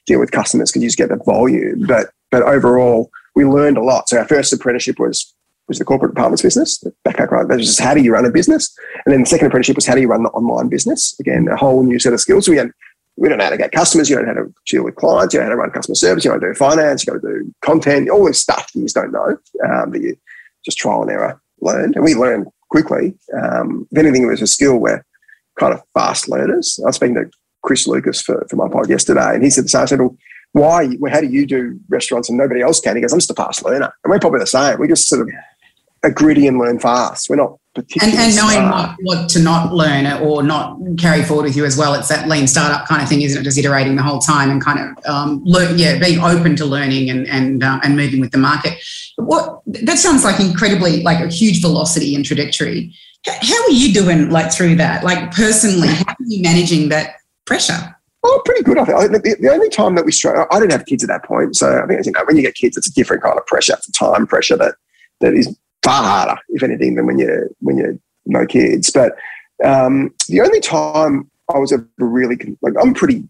[0.06, 1.86] deal with customers because you just get the volume.
[1.86, 4.08] But but overall, we learned a lot.
[4.08, 5.34] So our first apprenticeship was
[5.70, 6.78] was the corporate departments business.
[6.78, 9.26] The backpack right, that was just how do you run a business, and then the
[9.26, 11.18] second apprenticeship was how do you run the online business.
[11.18, 12.48] Again, a whole new set of skills.
[12.48, 12.70] We had
[13.16, 15.34] we don't know how to get customers, you don't know how to deal with clients,
[15.34, 17.20] you don't know how to run customer service, you don't know do finance, you got
[17.20, 19.36] to do content, all this stuff you just don't know
[19.68, 20.16] um, you
[20.64, 23.14] just trial and error learned, and we learned quickly.
[23.42, 25.04] Um, if anything, it was a skill we're
[25.58, 26.78] kind of fast learners.
[26.82, 27.30] I was speaking to
[27.62, 29.82] Chris Lucas for, for my pod yesterday, and he said the same.
[29.82, 30.16] I said, well,
[30.52, 32.96] why, how do you do restaurants and nobody else can?
[32.96, 33.92] He goes, I'm just a fast learner.
[34.02, 34.80] And we're probably the same.
[34.80, 35.28] We just sort of
[36.02, 37.28] are gritty and learn fast.
[37.28, 41.44] We're not particularly and, and knowing what, what, to not learn or not carry forward
[41.44, 41.94] with you as well.
[41.94, 43.44] It's that lean startup kind of thing, isn't it?
[43.44, 47.10] Just iterating the whole time and kind of um, learn, yeah, being open to learning
[47.10, 48.78] and and uh, and moving with the market.
[49.16, 52.94] What that sounds like incredibly like a huge velocity and trajectory.
[53.26, 55.04] How are you doing like through that?
[55.04, 57.96] Like personally, how are you managing that pressure?
[58.22, 58.76] Oh, pretty good.
[58.76, 61.24] I think the, the only time that we struggle, I didn't have kids at that
[61.24, 63.46] point, so I think you know when you get kids, it's a different kind of
[63.46, 63.74] pressure.
[63.74, 64.74] It's a time pressure that
[65.20, 68.90] that is far harder, if anything, than when you when you no kids.
[68.90, 69.16] But
[69.64, 73.28] um, the only time I was ever really like, I'm pretty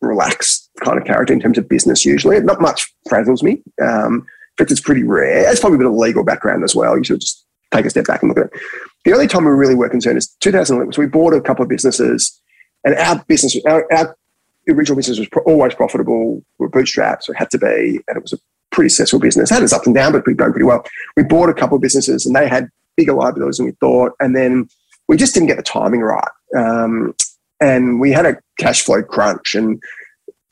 [0.00, 2.04] relaxed kind of character in terms of business.
[2.04, 3.62] Usually, not much frazzles me.
[3.82, 5.50] Um, in fact, it's pretty rare.
[5.50, 6.96] It's probably a bit of a legal background as well.
[6.96, 8.60] You should just take a step back and look at it.
[9.04, 10.92] The only time we really were concerned is 2011.
[10.92, 12.40] So we bought a couple of businesses,
[12.84, 14.16] and our business, our, our
[14.68, 16.36] original business was always profitable.
[16.36, 18.38] We were bootstrapped, so it had to be, and it was a
[18.74, 19.50] pretty successful business.
[19.50, 20.84] Had its up and down, but we going pretty well.
[21.16, 24.36] We bought a couple of businesses, and they had bigger liabilities than we thought, and
[24.36, 24.68] then
[25.08, 26.28] we just didn't get the timing right.
[26.56, 27.14] Um,
[27.60, 29.82] and we had a cash flow crunch, and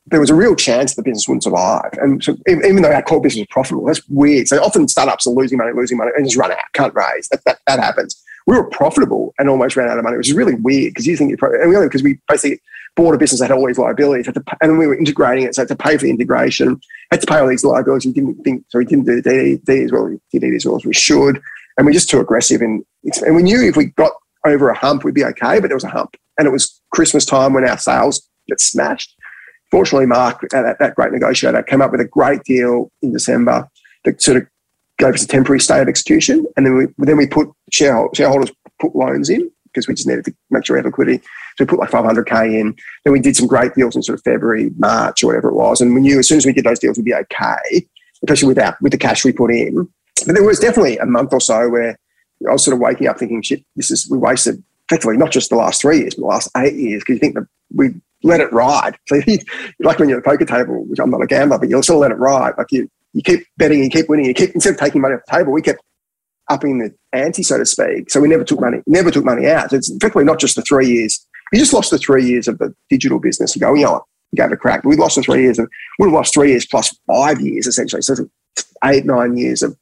[0.07, 1.91] there was a real chance the business wouldn't survive.
[1.95, 4.49] And so, even though our core business was profitable, that's weird.
[4.49, 7.29] So often startups are losing money, losing money, and just run out, can't raise.
[7.29, 8.23] That, that, that happens.
[8.47, 11.17] We were profitable and almost ran out of money, which is really weird because you
[11.17, 12.61] think, and we only because we basically
[12.97, 15.55] bought a business that had all these liabilities, had to, and we were integrating it,
[15.55, 18.07] so had to pay for the integration, had to pay all these liabilities.
[18.07, 20.67] We didn't think, so we didn't do the DD as well, we did it as
[20.67, 21.41] well as we should,
[21.77, 22.61] and we're just too aggressive.
[22.61, 22.85] And,
[23.25, 24.13] and we knew if we got
[24.45, 26.17] over a hump, we'd be okay, but there was a hump.
[26.39, 29.15] And it was Christmas time when our sales got smashed.
[29.71, 33.69] Fortunately, Mark, uh, that, that great negotiator, came up with a great deal in December
[34.05, 34.47] that sort of
[35.01, 36.47] us a temporary stay of execution.
[36.57, 40.35] And then we, then we put shareholders, put loans in because we just needed to
[40.51, 41.19] make sure we had liquidity.
[41.57, 42.77] So we put like 500K in.
[43.05, 45.81] Then we did some great deals in sort of February, March, or whatever it was.
[45.81, 47.87] And we knew as soon as we did those deals, we'd be okay,
[48.23, 49.89] especially with, that, with the cash we put in.
[50.27, 51.99] But there was definitely a month or so where
[52.49, 55.51] I was sort of waking up thinking, shit, this is, we wasted effectively not just
[55.51, 58.41] the last three years, but the last eight years, because you think that we let
[58.41, 58.97] it ride.
[59.09, 59.21] So
[59.81, 61.99] like when you're at the poker table, which I'm not a gambler, but you'll still
[61.99, 62.55] let it ride.
[62.59, 65.21] Like you, you keep betting, you keep winning, you keep instead of taking money off
[65.27, 65.83] the table, we kept
[66.49, 68.11] upping the ante, so to speak.
[68.11, 69.71] So we never took money, never took money out.
[69.71, 71.27] So it's effectively not just the three years.
[71.53, 73.55] You just lost the three years of the digital business.
[73.55, 74.05] You go, you know what?
[74.35, 74.85] Gave a crack.
[74.85, 78.01] We lost the three years of, we lost three years plus five years essentially.
[78.01, 78.15] So
[78.85, 79.77] eight, nine years of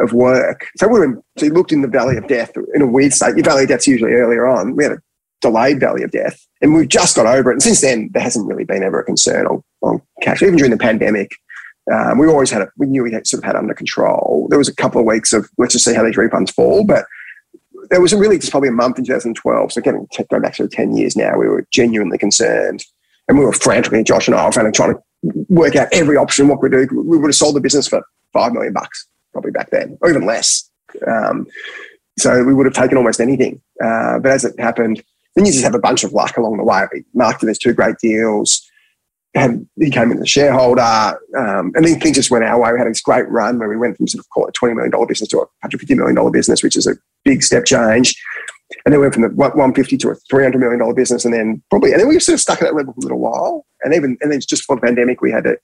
[0.00, 0.66] of work.
[0.76, 3.36] So we in, so you looked in the valley of death in a weird state.
[3.36, 4.76] Your valley of death's usually earlier on.
[4.76, 4.98] We had a
[5.40, 7.54] delayed valley of death, and we've just got over it.
[7.54, 10.42] And since then, there hasn't really been ever a concern on, on cash.
[10.42, 11.32] Even during the pandemic,
[11.92, 12.68] um, we always had it.
[12.76, 14.46] We knew we had sort of had under control.
[14.48, 17.04] There was a couple of weeks of let's just see how these refunds fall, but
[17.90, 19.72] there was really just probably a month in 2012.
[19.72, 22.84] So getting going back to 10 years now, we were genuinely concerned,
[23.28, 24.02] and we were frantically.
[24.02, 25.02] Josh and I were trying to
[25.48, 26.48] work out every option.
[26.48, 29.70] What we do, we would have sold the business for five million bucks probably back
[29.70, 30.70] then, or even less.
[31.06, 31.46] Um,
[32.18, 33.60] so we would have taken almost anything.
[33.84, 35.02] Uh, but as it happened,
[35.34, 36.86] then you just have a bunch of luck along the way.
[37.12, 38.63] Mark did these two great deals.
[39.36, 42.72] And he came in as a shareholder, um, and then things just went our way.
[42.72, 44.92] We had this great run where we went from sort of call it twenty million
[44.92, 46.94] dollar business to a hundred fifty million dollar business, which is a
[47.24, 48.14] big step change.
[48.86, 51.24] And then we went from the one fifty to a three hundred million dollar business,
[51.24, 53.02] and then probably, and then we were sort of stuck at that level for a
[53.02, 53.66] little while.
[53.82, 55.56] And even and then just before the pandemic, we had a,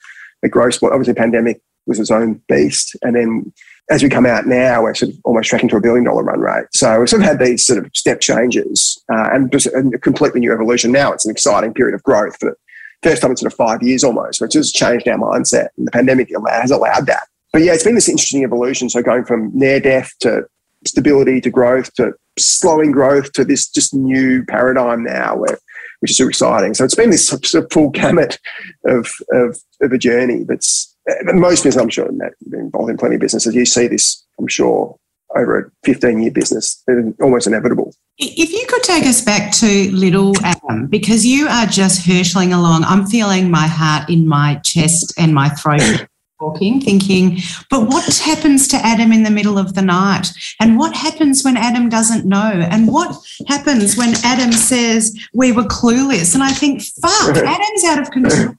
[0.42, 0.82] a growth.
[0.82, 2.96] Obviously, pandemic was its own beast.
[3.02, 3.52] And then
[3.90, 6.40] as we come out now, we're sort of almost tracking to a billion dollar run
[6.40, 6.66] rate.
[6.72, 10.40] So we've sort of had these sort of step changes uh, and just a completely
[10.40, 10.92] new evolution.
[10.92, 12.56] Now it's an exciting period of growth for
[13.02, 15.68] first time in sort of five years almost, which has changed our mindset.
[15.76, 17.26] And the pandemic has allowed that.
[17.52, 18.88] But yeah, it's been this interesting evolution.
[18.88, 20.42] So going from near death to
[20.86, 25.58] stability to growth to slowing growth to this just new paradigm now where
[26.00, 26.74] which is super exciting.
[26.74, 28.38] So it's been this sort of full gamut
[28.86, 32.96] of, of, of a journey that's most business, I'm sure, Matt, you've been involved in
[32.96, 33.54] plenty of businesses.
[33.54, 34.96] You see this, I'm sure,
[35.36, 36.82] over a 15 year business,
[37.20, 37.94] almost inevitable.
[38.22, 42.84] If you could take us back to little Adam, because you are just hurtling along.
[42.84, 46.06] I'm feeling my heart in my chest and my throat.
[46.40, 50.28] Talking, thinking, but what happens to Adam in the middle of the night?
[50.58, 52.66] And what happens when Adam doesn't know?
[52.70, 53.14] And what
[53.46, 56.34] happens when Adam says we were clueless?
[56.34, 58.56] And I think, fuck, Adam's out of control.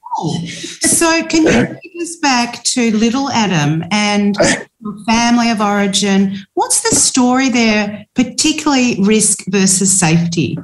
[0.81, 4.35] So, can you take us back to little Adam and
[5.07, 6.37] family of origin?
[6.53, 10.57] What's the story there, particularly risk versus safety?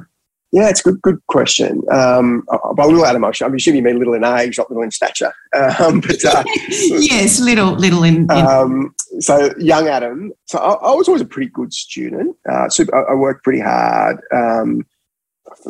[0.50, 1.82] Yeah, it's a good, good question.
[1.90, 5.32] Um, by little Adam, I'm assuming you mean little in age, not little in stature.
[5.54, 8.22] Um, but uh, yes, little, little in.
[8.22, 10.32] in um, so young Adam.
[10.46, 12.34] So I, I, was always a pretty good student.
[12.50, 14.20] Uh, so I, I, worked pretty hard.
[14.34, 14.86] Um,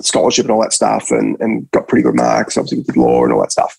[0.00, 2.56] scholarship and all that stuff, and, and got pretty good marks.
[2.56, 3.78] Obviously, did law and all that stuff.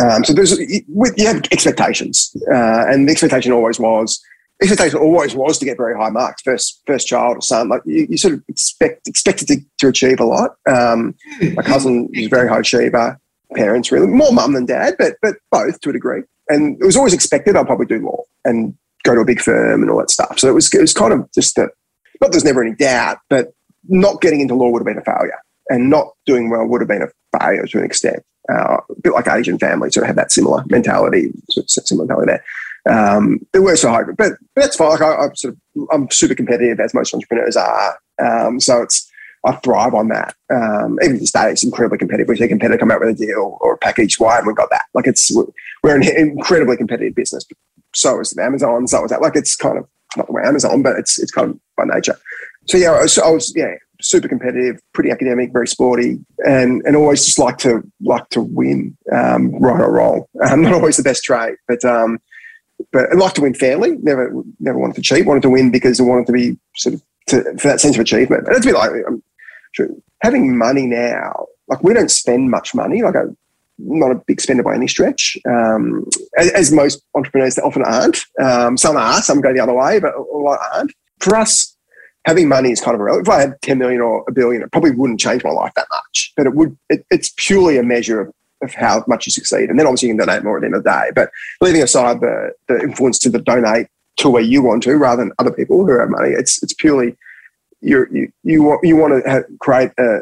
[0.00, 4.22] Um, so there's with you have expectations, uh, and the expectation always was
[4.62, 6.42] expectation always was to get very high marks.
[6.42, 10.20] First first child or son, like you, you sort of expect expected to, to achieve
[10.20, 10.56] a lot.
[10.68, 11.14] Um,
[11.54, 13.18] my cousin was a very high achiever.
[13.54, 16.22] Parents really more mum than dad, but but both to a degree.
[16.48, 19.82] And it was always expected I'd probably do law and go to a big firm
[19.82, 20.38] and all that stuff.
[20.38, 21.70] So it was it was kind of just that.
[22.20, 23.54] Not there's never any doubt, but
[23.88, 25.38] not getting into law would have been a failure.
[25.70, 28.22] and not doing well would have been a failure to an extent.
[28.52, 32.44] Uh, a bit like Asian families sort of have that similar mentality, similar mentality there.
[32.88, 34.90] Um, but we're so hybrid, but, but that's fine.
[34.90, 37.98] Like I, am sort of, I'm super competitive as most entrepreneurs are.
[38.22, 39.08] Um, so it's,
[39.44, 40.34] I thrive on that.
[40.52, 42.28] Um, even to this day, it's incredibly competitive.
[42.28, 44.54] We see a competitor come out with a deal or a package, why haven't we
[44.54, 44.84] got that?
[44.94, 45.30] Like it's,
[45.82, 47.46] we're an incredibly competitive business.
[47.94, 49.22] So is Amazon, so is that.
[49.22, 52.18] Like it's kind of not the way Amazon, but it's, it's kind of by nature.
[52.66, 56.96] So yeah, I was, I was yeah, super competitive, pretty academic, very sporty, and and
[56.96, 60.24] always just like to like to win, um, right or wrong.
[60.42, 62.18] Um, not always the best trait, but um,
[62.92, 63.96] but I like to win fairly.
[64.02, 65.26] Never never wanted to cheat.
[65.26, 68.00] Wanted to win because I wanted to be sort of to, for that sense of
[68.00, 68.46] achievement.
[68.46, 69.22] And it's a bit like I'm
[70.22, 71.46] having money now.
[71.68, 73.02] Like we don't spend much money.
[73.02, 73.36] Like I'm
[73.78, 76.04] not a big spender by any stretch, um,
[76.36, 78.18] as, as, most entrepreneurs often aren't.
[78.40, 80.92] Um, some are, some go the other way, but a lot aren't.
[81.20, 81.76] For us,
[82.26, 83.28] having money is kind of irrelevant.
[83.28, 85.86] If I had 10 million or a billion, it probably wouldn't change my life that
[85.90, 86.32] much.
[86.36, 86.76] But it would.
[86.88, 90.16] It, it's purely a measure of, of how much you succeed, and then obviously you
[90.16, 91.10] can donate more at the end of the day.
[91.14, 93.86] But leaving aside the the influence to the donate
[94.18, 97.16] to where you want to, rather than other people who have money, it's it's purely
[97.80, 100.20] you you you want you want to have, create a,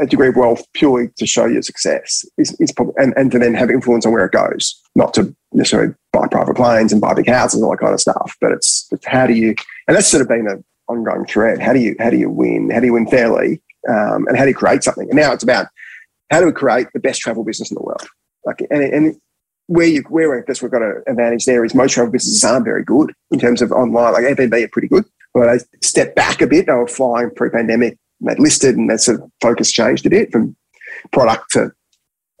[0.00, 3.54] a degree of wealth purely to show your success is probably, and, and to then
[3.54, 7.28] have influence on where it goes, not to necessarily buy private planes and buy big
[7.28, 8.36] houses and all that kind of stuff.
[8.40, 9.54] But it's, it's how do you,
[9.86, 11.60] and that's sort of been a ongoing thread.
[11.60, 12.70] How do you how do you win?
[12.70, 13.60] How do you win fairly?
[13.88, 15.08] Um, and how do you create something?
[15.08, 15.66] And now it's about
[16.30, 18.06] how do we create the best travel business in the world?
[18.44, 19.16] Like and, and
[19.66, 22.64] where you where I guess we've got an advantage there is most travel businesses aren't
[22.64, 24.12] very good in terms of online.
[24.12, 25.04] Like Airbnb are pretty good.
[25.32, 26.66] But they stepped back a bit.
[26.66, 27.98] They were flying pre-pandemic.
[28.20, 30.54] They listed and that sort of focus changed a bit from
[31.12, 31.72] product to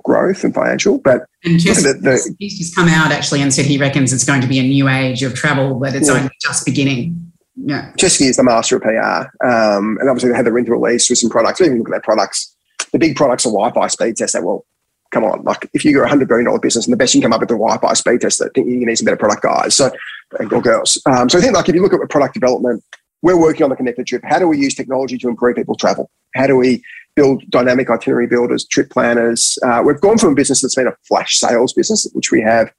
[0.04, 0.98] growth and financial.
[0.98, 4.24] But and just, the, the, he's just come out actually and said he reckons it's
[4.24, 6.14] going to be a new age of travel, but it's yeah.
[6.14, 7.32] only just beginning.
[7.56, 7.92] Yeah.
[7.96, 9.46] Jessica is the master of PR.
[9.46, 11.60] Um, and obviously they had the rental release with some products.
[11.60, 12.53] We even look at their products.
[12.94, 14.34] The big products are Wi-Fi speed test.
[14.34, 14.64] Say, well,
[15.10, 17.30] come on, like if you're a hundred billion dollar business and the best you can
[17.30, 19.74] come up with the Wi-Fi speed test, I think you need some better product guys.
[19.74, 19.90] So
[20.38, 21.00] or girls.
[21.06, 22.84] Um, so I think like if you look at product development,
[23.22, 24.22] we're working on the connected trip.
[24.24, 26.08] How do we use technology to improve people's travel?
[26.34, 26.84] How do we
[27.16, 29.58] build dynamic itinerary builders, trip planners?
[29.64, 32.72] Uh, we've gone from a business that's been a flash sales business, which we have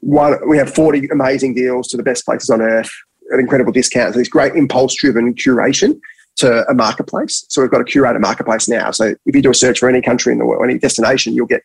[0.00, 2.90] one, we have 40 amazing deals to the best places on earth
[3.32, 4.16] at incredible discounts.
[4.16, 6.00] This great impulse driven curation
[6.36, 7.44] to a marketplace.
[7.48, 8.90] So we've got a curated marketplace now.
[8.90, 11.46] So if you do a search for any country in the world, any destination, you'll
[11.46, 11.62] get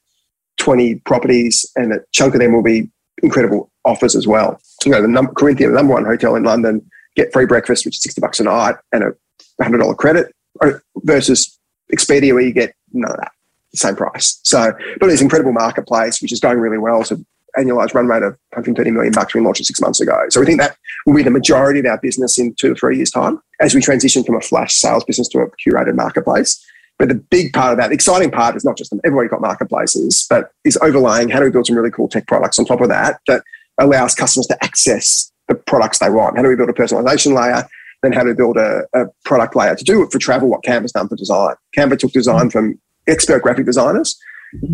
[0.58, 2.90] 20 properties and a chunk of them will be
[3.24, 4.60] incredible offers as well.
[4.82, 7.86] So, you know, the num- Corinthia, the number one hotel in London, get free breakfast,
[7.86, 9.14] which is 60 bucks a night and a
[9.62, 11.58] $100 credit uh, versus
[11.94, 13.32] Expedia where you get none of that,
[13.72, 14.40] the same price.
[14.44, 17.04] So, but it's incredible marketplace, which is going really well.
[17.04, 17.18] So
[17.58, 20.18] annualized run rate of 130 million bucks we launched six months ago.
[20.30, 22.98] So we think that will be the majority of our business in two or three
[22.98, 26.64] years' time as we transition from a flash sales business to a curated marketplace.
[27.00, 30.26] But the big part of that, the exciting part is not just everybody got marketplaces,
[30.30, 32.90] but is overlaying how do we build some really cool tech products on top of
[32.90, 33.44] that that
[33.78, 36.36] allows customers to access the products they want.
[36.36, 37.68] How do we build a personalization layer?
[38.02, 40.50] Then how do we build a, a product layer to do it for travel?
[40.50, 41.56] What Canva's done for design.
[41.76, 44.20] Canva took design from expert graphic designers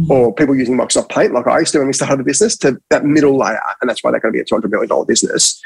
[0.10, 2.80] or people using Microsoft Paint, like I used to when we started the business, to
[2.90, 3.60] that middle layer.
[3.82, 5.62] And that's why they're going to be a $200 million business.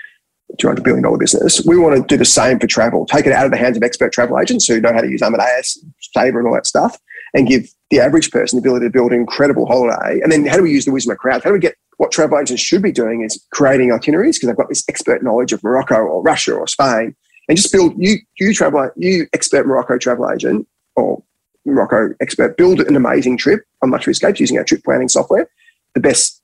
[0.56, 1.64] $200 billion business.
[1.66, 3.84] We want to do the same for travel, take it out of the hands of
[3.84, 5.84] expert travel agents who know how to use Amadeus,
[6.16, 6.98] Sabre, and all that stuff,
[7.34, 10.22] and give the average person the ability to build an incredible holiday.
[10.22, 11.44] And then how do we use the wisdom of crowds?
[11.44, 14.58] How do we get what travel agents should be doing is creating itineraries because they've
[14.58, 17.16] got this expert knowledge of Morocco or Russia or Spain,
[17.50, 21.22] and just build you you travel you expert Morocco travel agent or
[21.68, 25.50] Morocco expert build an amazing trip on Luxury Escapes using our trip planning software,
[25.94, 26.42] the best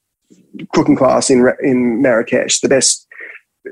[0.73, 3.07] cooking class in in Marrakesh, the best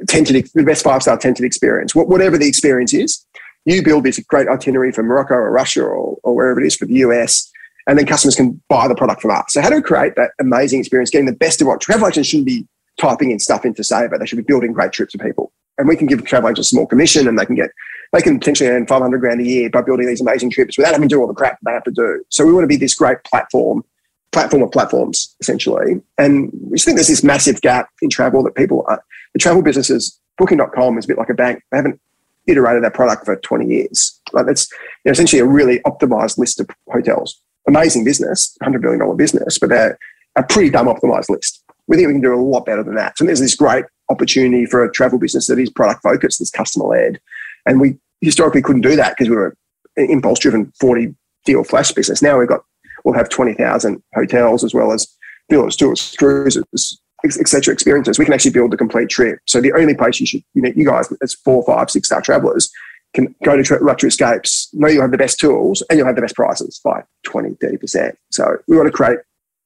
[0.08, 3.26] tented the best five star tented experience, whatever the experience is.
[3.66, 6.88] You build this great itinerary for Morocco or Russia or, or wherever it is for
[6.88, 7.52] the US
[7.88, 9.46] and then customers can buy the product from us.
[9.50, 12.30] So how do we create that amazing experience, getting the best of what travel agents
[12.30, 12.68] shouldn't be
[13.00, 14.18] typing in stuff into Sabre.
[14.18, 15.52] They should be building great trips for people.
[15.78, 17.72] And we can give travel agents a small commission and they can get,
[18.12, 21.08] they can potentially earn 500 grand a year by building these amazing trips without having
[21.10, 22.24] to do all the crap they have to do.
[22.30, 23.84] So we want to be this great platform,
[24.32, 26.02] platform of platforms, essentially.
[26.18, 29.62] And we just think there's this massive gap in travel that people are, the travel
[29.62, 31.64] businesses, booking.com is a bit like a bank.
[31.72, 32.00] They haven't
[32.48, 34.20] iterated their product for 20 years.
[34.34, 39.18] Like that's you know, essentially a really optimized list of hotels amazing business, $100 billion
[39.18, 39.98] business, but they're
[40.36, 41.64] a pretty dumb optimized list.
[41.88, 43.18] We think we can do a lot better than that.
[43.18, 46.86] So there's this great opportunity for a travel business that is product focused, that's customer
[46.86, 47.20] led.
[47.66, 49.56] And we historically couldn't do that because we were
[49.98, 51.14] an impulse driven 40
[51.46, 52.22] deal flash business.
[52.22, 52.64] Now we've got,
[53.04, 55.08] we'll have 20,000 hotels as well as
[55.50, 57.74] villas, tours, cruises, etc.
[57.74, 58.18] experiences.
[58.18, 59.40] We can actually build the complete trip.
[59.48, 62.22] So the only place you should, you know, you guys as four, five, six star
[62.22, 62.72] travelers
[63.14, 66.22] can go to luxury escapes, know you have the best tools and you'll have the
[66.22, 68.16] best prices by 20, 30%.
[68.32, 69.20] So we want to create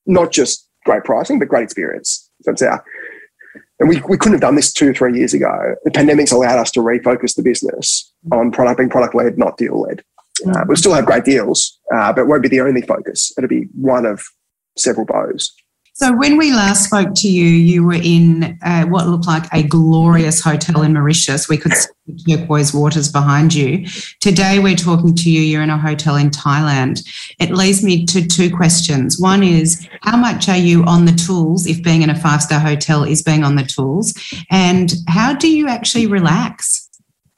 [0.08, 2.30] not just great pricing, but great experience.
[2.42, 2.84] So it's our,
[3.80, 5.76] and we, we couldn't have done this two or three years ago.
[5.84, 9.82] The pandemic's allowed us to refocus the business on product being product led, not deal
[9.82, 10.04] led.
[10.48, 13.34] Uh, we'll still have great deals, uh, but it won't be the only focus.
[13.38, 14.24] It'll be one of
[14.78, 15.54] several bows.
[15.98, 19.64] So, when we last spoke to you, you were in uh, what looked like a
[19.64, 21.48] glorious hotel in Mauritius.
[21.48, 23.86] We could see the turquoise waters behind you.
[24.20, 25.40] Today, we're talking to you.
[25.40, 27.02] You're in a hotel in Thailand.
[27.40, 29.22] It leads me to two questions.
[29.22, 32.60] One is, how much are you on the tools if being in a five star
[32.60, 34.14] hotel is being on the tools?
[34.52, 36.90] And how do you actually relax?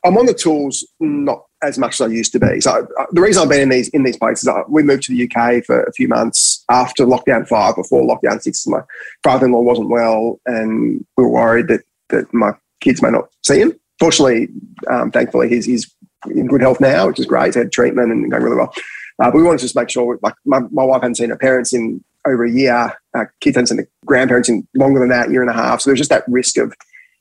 [0.04, 2.62] I'm on the tools, not as much as I used to be.
[2.62, 5.16] So uh, the reason I've been in these in these places, uh, we moved to
[5.16, 8.66] the UK for a few months after lockdown five, before lockdown six.
[8.68, 8.82] My
[9.24, 12.52] father-in-law wasn't well, and we were worried that that my
[12.82, 13.74] kids may not see him.
[14.00, 14.50] Fortunately,
[14.90, 15.92] um, thankfully, he's, he's
[16.30, 17.48] in good health now, which is great.
[17.48, 18.74] He's had treatment and going really well.
[19.20, 21.38] Uh, but we wanted to just make sure, like my, my wife hadn't seen her
[21.38, 22.94] parents in over a year.
[23.16, 25.82] Uh, kids hadn't seen the grandparents in longer than that, year and a half.
[25.82, 26.74] So there's just that risk of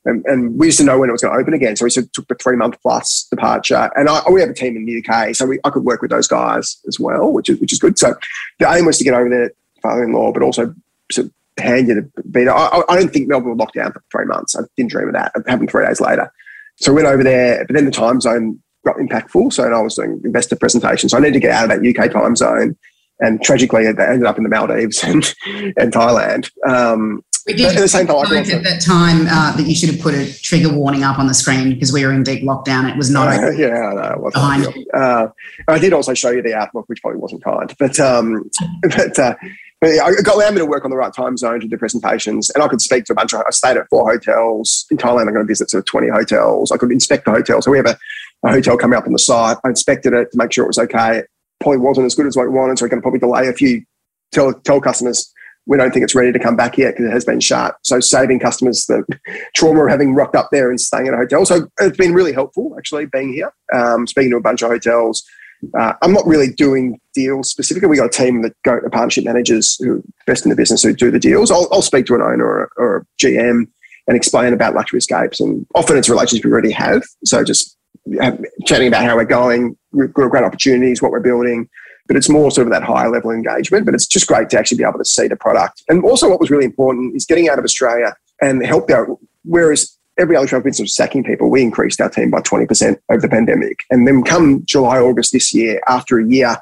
[0.07, 1.75] and, and, we used to know when it was going to open again.
[1.75, 3.91] So we sort of took the three month plus departure.
[3.95, 6.11] And I, we have a team in the UK, so we, I could work with
[6.11, 7.99] those guys as well, which is which is good.
[7.99, 8.15] So
[8.59, 9.51] the aim was to get over there,
[9.81, 10.73] father in law, but also
[11.11, 11.33] sort of
[11.63, 12.47] hand you the beat.
[12.47, 14.55] I, I don't think Melbourne would lock down for three months.
[14.55, 15.31] I didn't dream of that.
[15.35, 16.31] It happened three days later.
[16.77, 19.51] So we went over there, but then the time zone got impactful.
[19.53, 21.11] So I was doing investor presentations.
[21.11, 22.77] So I needed to get out of that UK time zone.
[23.19, 25.33] And tragically, they ended up in the Maldives and,
[25.75, 26.51] and Thailand.
[26.67, 30.01] Um, we did at the same time, at that time uh, that you should have
[30.01, 32.89] put a trigger warning up on the screen because we were in deep lockdown.
[32.89, 33.29] It was not.
[33.29, 34.85] Uh, yeah, no, it wasn't behind.
[34.93, 35.27] Uh,
[35.69, 38.49] I did also show you the outlook, which probably wasn't kind, but um,
[38.81, 39.17] but.
[39.17, 39.35] Uh,
[39.79, 42.49] but yeah, it allowed me to work on the right time zone to do presentations,
[42.49, 43.43] and I could speak to a bunch of.
[43.45, 45.27] I stayed at four hotels in Thailand.
[45.27, 46.71] I'm going to visit sort of 20 hotels.
[46.71, 47.61] I could inspect the hotel.
[47.61, 47.95] So we have a,
[48.43, 49.57] a hotel coming up on the site.
[49.63, 51.19] I inspected it to make sure it was okay.
[51.19, 51.29] It
[51.59, 53.83] probably wasn't as good as what we wanted, so we can probably delay a few.
[54.31, 55.31] Tell tell customers
[55.67, 57.75] we don't think it's ready to come back yet because it has been shut.
[57.83, 59.03] So saving customers the
[59.53, 61.45] trauma of having rocked up there and staying at a hotel.
[61.45, 65.23] So it's been really helpful actually being here, um, speaking to a bunch of hotels.
[65.77, 67.89] Uh, I'm not really doing deals specifically.
[67.89, 70.93] We got a team that go to partnership managers who best in the business who
[70.93, 71.51] do the deals.
[71.51, 73.65] I'll, I'll speak to an owner or, or, a GM
[74.07, 75.41] and explain about luxury escapes.
[75.41, 77.03] And often it's relationships we already have.
[77.25, 77.75] So just
[78.21, 79.75] have, chatting about how we're going,
[80.13, 81.67] great opportunities, what we're building,
[82.07, 83.85] but it's more sort of that higher level engagement.
[83.85, 85.83] But it's just great to actually be able to see the product.
[85.87, 89.07] And also, what was really important is getting out of Australia and help out.
[89.43, 93.21] Whereas every other travel business was sacking people, we increased our team by 20% over
[93.21, 93.79] the pandemic.
[93.89, 96.57] And then come July, August this year, after a year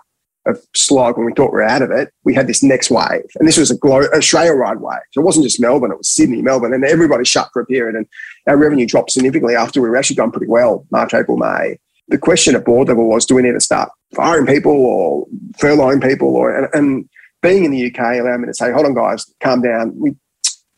[0.46, 3.26] of slog when we thought we were out of it, we had this next wave.
[3.40, 5.00] And this was a glo- Australia wide wave.
[5.12, 7.96] So it wasn't just Melbourne, it was Sydney, Melbourne, and everybody shut for a period.
[7.96, 8.06] And
[8.48, 11.78] our revenue dropped significantly after we were actually going pretty well, March, April, May
[12.08, 15.26] the question at board level was, do we need to start firing people or
[15.58, 16.36] furloughing people?
[16.36, 17.10] Or and, and
[17.42, 19.98] being in the UK allowed me to say, hold on, guys, calm down.
[20.00, 20.16] We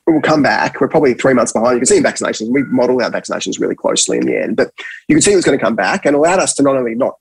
[0.05, 0.79] we'll come back.
[0.79, 1.73] We're probably three months behind.
[1.73, 4.71] You can see in vaccinations, we model our vaccinations really closely in the end, but
[5.07, 6.95] you can see it was going to come back and allowed us to not only
[6.95, 7.15] not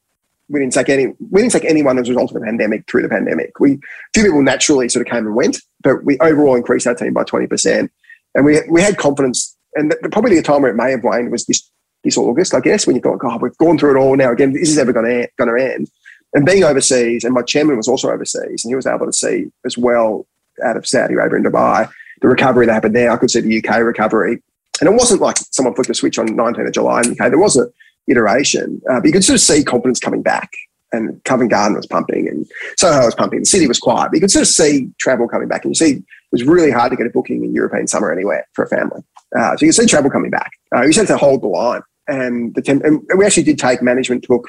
[0.48, 3.02] we didn't take any we didn't take anyone as a result of the pandemic through
[3.02, 3.58] the pandemic.
[3.58, 3.80] We
[4.14, 7.24] few people naturally sort of came and went, but we overall increased our team by
[7.24, 7.90] twenty percent,
[8.34, 9.56] and we we had confidence.
[9.74, 11.68] And the, probably the time where it may have waned was this
[12.04, 14.30] this August, I guess, when you thought, God, we've gone through it all now.
[14.30, 15.90] Again, this is ever going to going to end.
[16.37, 19.47] And being overseas, and my chairman was also overseas, and he was able to see
[19.64, 20.26] as well
[20.62, 23.11] out of Saudi Arabia and Dubai the recovery that happened there.
[23.11, 24.43] I could see the UK recovery,
[24.80, 27.30] and it wasn't like someone flicked a switch on 19th of July in the UK.
[27.30, 27.72] There was an
[28.07, 30.51] iteration, uh, but you could sort of see confidence coming back.
[30.93, 33.41] And Covent Garden was pumping, and Soho was pumping.
[33.41, 35.64] The city was quiet, but you could sort of see travel coming back.
[35.64, 38.47] And you see, it was really hard to get a booking in European summer anywhere
[38.53, 39.03] for a family.
[39.37, 40.53] Uh, so you see travel coming back.
[40.74, 43.82] Uh, you just to hold the line and the temp- and we actually did take
[43.82, 44.49] management took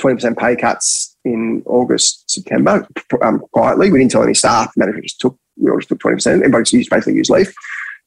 [0.00, 2.86] 20% pay cuts in August, September,
[3.22, 3.90] um, quietly.
[3.90, 4.72] We didn't tell any staff.
[4.76, 6.26] Management just took, we all just took 20%.
[6.26, 7.52] Everybody just basically used leave,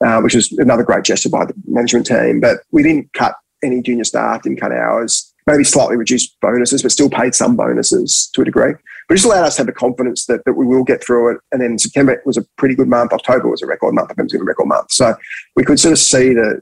[0.04, 2.40] uh, which was another great gesture by the management team.
[2.40, 6.92] But we didn't cut any junior staff, didn't cut hours, maybe slightly reduced bonuses, but
[6.92, 8.74] still paid some bonuses to a degree.
[9.08, 11.42] But just allowed us to have the confidence that, that we will get through it.
[11.52, 13.12] And then September was a pretty good month.
[13.12, 14.10] October was a record month.
[14.10, 14.92] November was a record month.
[14.92, 15.16] So
[15.56, 16.62] we could sort of see the,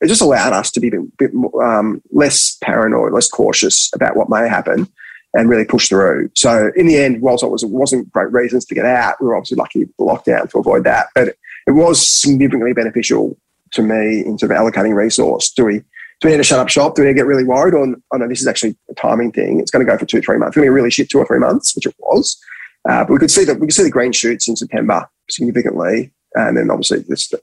[0.00, 4.16] it just allowed us to be a bit more, um, less paranoid, less cautious about
[4.16, 4.88] what may happen
[5.34, 6.30] and really push through.
[6.34, 9.36] So in the end, whilst it, was, wasn't great reasons to get out, we were
[9.36, 11.08] obviously lucky with the lockdown to avoid that.
[11.14, 11.36] But
[11.66, 13.36] it was significantly beneficial
[13.72, 15.50] to me in sort of allocating resource.
[15.50, 15.78] Do we
[16.20, 16.94] do we need to shut up shop?
[16.94, 19.32] Do we need to get really worried on, oh no, this is actually a timing
[19.32, 19.58] thing.
[19.58, 20.50] It's going to go for two, three months.
[20.50, 22.38] It's going to be really shit two or three months, which it was.
[22.86, 26.10] Uh, but we could see that we could see the green shoots in September significantly.
[26.34, 27.40] And then obviously this the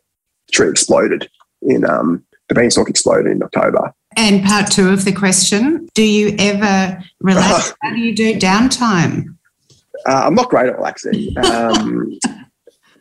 [0.52, 1.28] tree exploded
[1.64, 3.94] in um, the beanstalk exploded in October.
[4.16, 7.74] And part two of the question Do you ever relax?
[7.82, 9.36] How do you do downtime?
[10.06, 11.38] Uh, I'm not great at relaxing.
[11.38, 12.18] Um,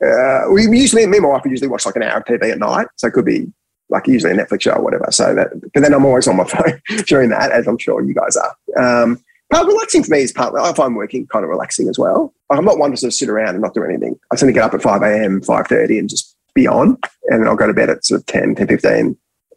[0.04, 2.52] uh, we usually, me and my wife, we usually watch like an hour of TV
[2.52, 2.88] at night.
[2.96, 3.50] So it could be
[3.88, 5.06] like usually a Netflix show or whatever.
[5.10, 8.14] So that, but then I'm always on my phone during that, as I'm sure you
[8.14, 8.54] guys are.
[8.76, 12.34] Um, but relaxing for me is partly, I find working kind of relaxing as well.
[12.50, 14.18] I'm not one to sort of sit around and not do anything.
[14.32, 16.98] I tend to get up at 5 a.m., 5.30 and just be on.
[17.28, 19.16] And then I'll go to bed at sort of 10, 10, 15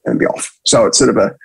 [0.10, 0.58] and be off.
[0.66, 1.36] So it's sort of a,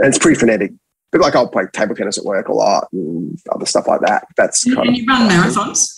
[0.00, 0.72] it's pretty frenetic.
[1.10, 4.26] But like I'll play table tennis at work a lot and other stuff like that.
[4.36, 4.94] That's kind and of.
[4.94, 5.92] you run marathons?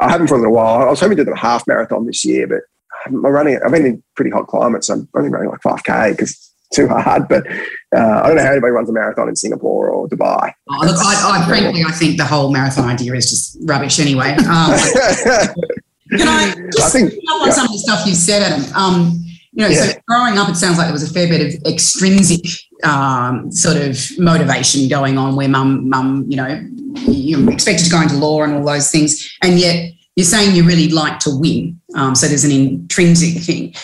[0.00, 0.82] I haven't for a little while.
[0.82, 2.60] I was hoping to do a half marathon this year, but
[3.06, 3.58] I'm running.
[3.64, 4.86] I've been in pretty hot climates.
[4.86, 7.28] So I'm only running like 5k because it's too hard.
[7.28, 7.46] But
[7.94, 10.52] uh, I don't know how anybody runs a marathon in Singapore or Dubai.
[10.70, 14.36] Oh, look, I, I, frankly, I think the whole marathon idea is just rubbish anyway.
[14.52, 14.74] Um,
[16.18, 17.52] can I just I think, on yeah.
[17.52, 18.76] some of the stuff you said, Adam?
[18.76, 19.82] Um, you know, yeah.
[19.82, 22.40] so growing up, it sounds like there was a fair bit of extrinsic
[22.84, 26.66] um, sort of motivation going on where mum, mum, you know,
[27.02, 29.30] you're expected to go into law and all those things.
[29.42, 31.78] And yet you're saying you really like to win.
[31.94, 33.74] Um, so there's an intrinsic thing.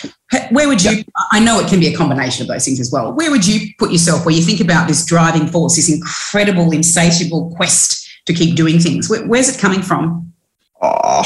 [0.51, 3.13] Where would you, I know it can be a combination of those things as well.
[3.13, 7.55] Where would you put yourself where you think about this driving force, this incredible, insatiable
[7.57, 9.11] quest to keep doing things?
[9.11, 10.33] Where, where's it coming from?
[10.81, 11.25] Oh,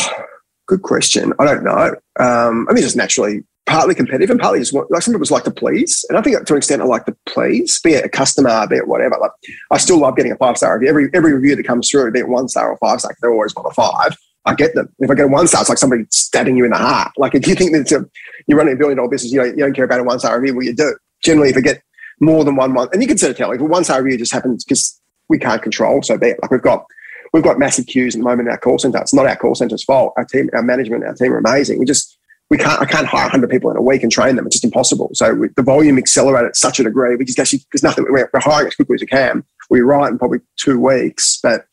[0.66, 1.32] good question.
[1.38, 1.94] I don't know.
[2.18, 5.50] Um, I mean, just naturally partly competitive and partly just like some people like to
[5.50, 6.04] please.
[6.08, 8.76] And I think to an extent I like to please, be it a customer, be
[8.76, 9.16] it whatever.
[9.20, 9.30] Like
[9.70, 10.88] I still love getting a five star review.
[10.88, 13.54] Every every review that comes through, be it one star or five star, they're always
[13.54, 14.16] one a five.
[14.44, 14.92] I get them.
[14.98, 17.12] If I get a one star, it's like somebody stabbing you in the heart.
[17.16, 18.08] Like if you think that a,
[18.48, 20.40] you're running a billion dollar business, you don't, you don't care about a one star
[20.40, 20.96] review, well, you do.
[21.22, 21.82] Generally, if you get
[22.20, 24.18] more than one one, and you can sort of tell if a one star review
[24.18, 26.38] just happens because we can't control, so be it.
[26.42, 26.84] Like we've got
[27.32, 28.98] we've got massive queues at the moment in our call center.
[28.98, 30.12] It's not our call center's fault.
[30.16, 31.78] Our team, our management, our team are amazing.
[31.78, 32.18] We just
[32.52, 34.44] we can't, I can't hire 100 people in a week and train them.
[34.46, 35.08] It's just impossible.
[35.14, 37.16] So we, the volume accelerated at such a degree.
[37.16, 39.42] We just actually, there's nothing, we're, hiring as quickly as we can.
[39.70, 41.64] We write in probably two weeks, but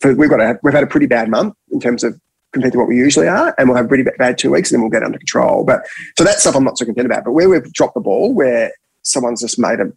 [0.00, 2.20] for, we've got a, we've had a pretty bad month in terms of
[2.52, 4.82] compared to what we usually are, and we'll have pretty bad two weeks, and then
[4.82, 5.64] we'll get under control.
[5.64, 5.84] But
[6.16, 7.24] so that stuff I'm not so concerned about.
[7.24, 8.70] But where we've dropped the ball, where
[9.02, 9.92] someone's just made a,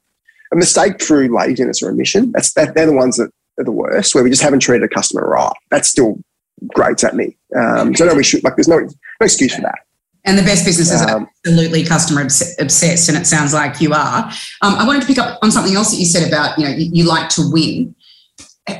[0.51, 3.29] a mistake through laziness or omission, that's that, they're the ones that
[3.59, 4.15] are the worst.
[4.15, 5.53] Where we just haven't treated a customer right.
[5.69, 6.19] That's still
[6.69, 7.37] grates at me.
[7.55, 8.55] Um, so no, we should like.
[8.55, 8.89] There's no no
[9.21, 9.77] excuse for that.
[10.23, 14.25] And the best businesses um, are absolutely customer obsessed, and it sounds like you are.
[14.61, 16.71] Um, I wanted to pick up on something else that you said about you know
[16.71, 17.95] you, you like to win.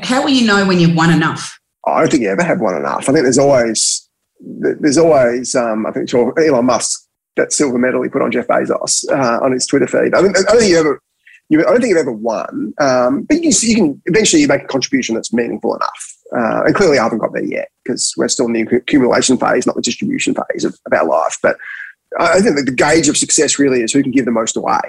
[0.02, 1.58] How will you know when you've won enough?
[1.86, 3.08] I don't think you ever have won enough.
[3.08, 4.08] I think there's always
[4.40, 8.46] there's always um, I think sure Elon Musk that silver medal he put on Jeff
[8.46, 10.14] Bezos uh, on his Twitter feed.
[10.14, 11.00] I, don't, I don't think you ever.
[11.48, 14.62] You, I don't think you've ever won, um, but you you can eventually you make
[14.62, 16.11] a contribution that's meaningful enough.
[16.36, 19.66] Uh, and clearly, I haven't got there yet because we're still in the accumulation phase,
[19.66, 21.36] not the distribution phase of, of our life.
[21.42, 21.56] But
[22.18, 24.80] I think that the gauge of success really is who can give the most away.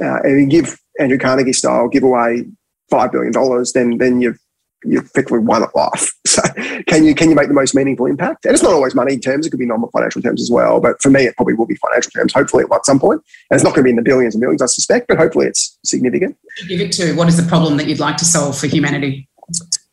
[0.00, 2.46] Uh, and you give Andrew Carnegie style, give away
[2.90, 4.38] five billion dollars, then then you've
[4.84, 6.12] you've effectively won at life.
[6.32, 6.40] So
[6.86, 8.46] can you can you make the most meaningful impact?
[8.46, 10.80] And it's not always money terms; it could be non-financial terms as well.
[10.80, 12.32] But for me, it probably will be financial terms.
[12.32, 14.62] Hopefully, at some point, and it's not going to be in the billions and millions,
[14.62, 15.08] I suspect.
[15.08, 16.38] But hopefully, it's significant.
[16.68, 19.28] Give it to what is the problem that you'd like to solve for humanity?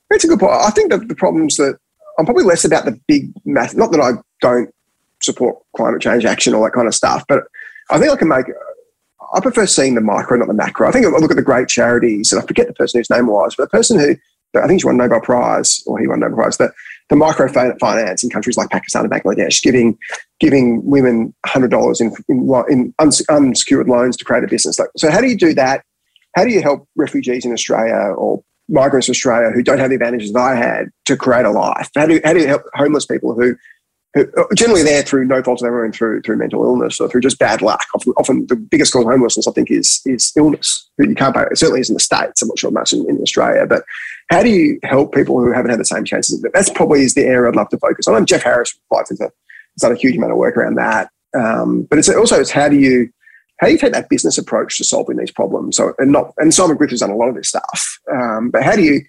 [0.10, 0.54] That's a good point.
[0.54, 1.78] I think that the problems that
[2.18, 3.76] I'm probably less about the big math.
[3.76, 4.70] Not that I don't
[5.22, 7.44] support climate change action, all that kind of stuff, but
[7.90, 8.46] I think I can make.
[9.34, 10.88] I prefer seeing the micro, not the macro.
[10.88, 13.28] I think I look at the great charities, and I forget the person whose name
[13.28, 14.16] was, but the person who
[14.56, 16.58] I think she won Nobel Prize, or he won Nobel Prize.
[16.58, 16.72] The,
[17.10, 19.98] the micro finance in countries like Pakistan and Bangladesh, giving
[20.40, 24.80] giving women hundred dollars in, in in unsecured loans to create a business.
[24.80, 25.84] Like, So how do you do that?
[26.36, 29.96] How do you help refugees in Australia or migrants to Australia who don't have the
[29.96, 31.90] advantages that I had to create a life?
[31.96, 33.56] How do, how do you help homeless people who,
[34.14, 37.22] who generally they're through no fault of their own, through through mental illness or through
[37.22, 37.86] just bad luck?
[37.94, 40.90] Often, often the biggest cause of homelessness, I think, is is illness.
[40.98, 41.44] You can't pay.
[41.52, 42.42] It certainly is in the states.
[42.42, 43.84] I'm not sure much in, in Australia, but
[44.32, 46.44] how do you help people who haven't had the same chances?
[46.54, 48.16] That's probably is the area I'd love to focus on.
[48.16, 49.32] And Geoff Harris from has
[49.80, 51.10] done a huge amount of work around that.
[51.38, 53.10] Um, but it's also it's how do you
[53.60, 55.78] how do you take that business approach to solving these problems?
[55.78, 58.00] So, and not, and Simon Griffith has done a lot of this stuff.
[58.12, 59.02] Um, but how do you,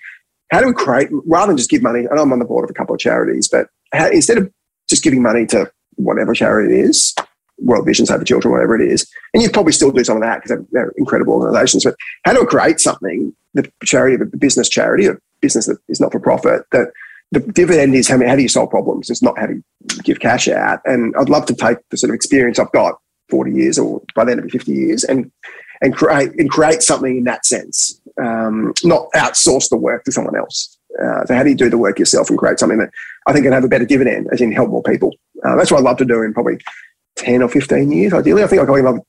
[0.51, 2.71] how do we create, rather than just give money, and I'm on the board of
[2.71, 4.53] a couple of charities, but how, instead of
[4.89, 7.15] just giving money to whatever charity it is,
[7.59, 10.23] World Vision, Save the Children, whatever it is, and you probably still do some of
[10.23, 11.95] that because they're, incredible organizations, but
[12.25, 16.11] how do we create something, the charity, the business charity, a business that is not
[16.11, 16.89] for profit, that
[17.33, 19.11] the dividend is how, how do you solve problems?
[19.11, 19.63] It's not how do you
[20.03, 20.81] give cash out.
[20.85, 22.99] And I'd love to take the sort of experience I've got
[23.31, 25.31] 40 years or by then it'll be 50 years and
[25.83, 30.37] and create and create something in that sense um, not outsource the work to someone
[30.37, 32.91] else uh, so how do you do the work yourself and create something that
[33.27, 35.15] i think can have a better dividend as in help more people
[35.45, 36.59] uh, that's what i'd love to do in probably
[37.17, 39.01] 10 or 15 years ideally i think i'll go love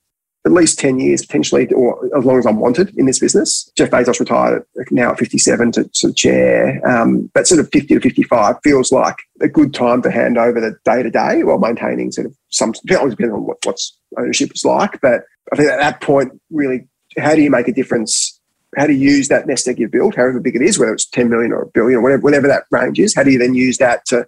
[0.46, 3.70] at least 10 years potentially, or as long as I'm wanted in this business.
[3.76, 6.82] Jeff Bezos retired now at 57 to, to chair.
[6.88, 10.60] Um, but sort of 50 to 55 feels like a good time to hand over
[10.60, 14.66] the day to day while maintaining sort of some, depending on what what's ownership is
[14.66, 15.00] like.
[15.02, 16.88] But I think at that point, really,
[17.18, 18.40] how do you make a difference?
[18.78, 21.10] How do you use that nest egg you've built, however big it is, whether it's
[21.10, 23.14] 10 million or a billion or whatever, whatever that range is?
[23.14, 24.26] How do you then use that to,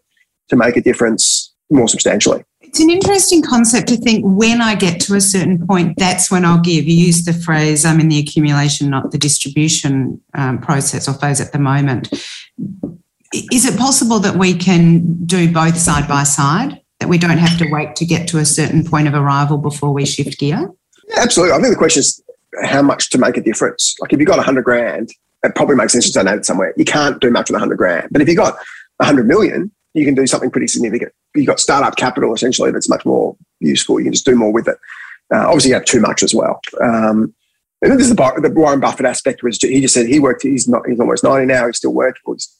[0.49, 2.43] to make a difference more substantially?
[2.59, 6.43] It's an interesting concept to think when I get to a certain point, that's when
[6.43, 6.85] I'll give.
[6.85, 11.39] You use the phrase, I'm in the accumulation, not the distribution um, process or phase
[11.39, 12.11] at the moment.
[13.51, 16.82] Is it possible that we can do both side by side?
[17.03, 19.91] That we don't have to wait to get to a certain point of arrival before
[19.91, 20.71] we shift gear?
[21.09, 21.53] Yeah, absolutely.
[21.53, 22.23] I think the question is
[22.63, 23.97] how much to make a difference.
[23.99, 25.09] Like if you've got 100 grand,
[25.43, 26.73] it probably makes sense to donate it somewhere.
[26.77, 28.07] You can't do much with 100 grand.
[28.09, 28.53] But if you've got
[28.99, 31.11] 100 million, you can do something pretty significant.
[31.35, 33.99] You've got startup capital essentially that's much more useful.
[33.99, 34.77] You can just do more with it.
[35.29, 36.61] Uh, obviously, you have too much as well.
[36.81, 37.35] Um,
[37.81, 40.43] and this is the, the, Warren Buffett aspect, was he just said he worked.
[40.43, 40.87] He's not.
[40.87, 41.65] He's almost ninety now.
[41.65, 42.21] He's still working.
[42.27, 42.55] He's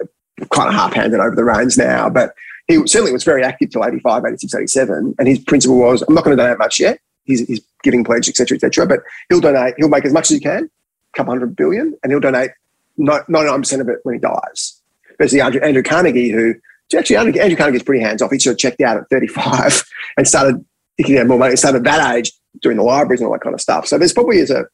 [0.51, 2.33] kind of half-handed over the reins now, but
[2.67, 5.15] he certainly was very active till 85, 86, 87.
[5.19, 6.99] And his principle was, I'm not going to donate much yet.
[7.25, 8.85] He's, he's giving pledge, etc., etc.
[8.87, 8.99] but
[9.29, 9.75] he'll donate.
[9.77, 12.51] He'll make as much as he can, a couple hundred billion, and he'll donate
[12.99, 14.81] 99% of it when he dies.
[15.19, 16.55] There's Andrew, Andrew Carnegie, who
[16.97, 18.31] actually Andrew, Andrew Carnegie's pretty hands off.
[18.31, 19.83] He sort of checked out at 35
[20.17, 20.63] and started
[20.97, 21.55] thinking had more money.
[21.55, 23.87] Started at that age doing the libraries and all that kind of stuff.
[23.87, 24.65] So there's probably is a,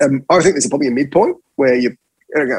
[0.00, 1.96] um, I think there's probably a midpoint where you,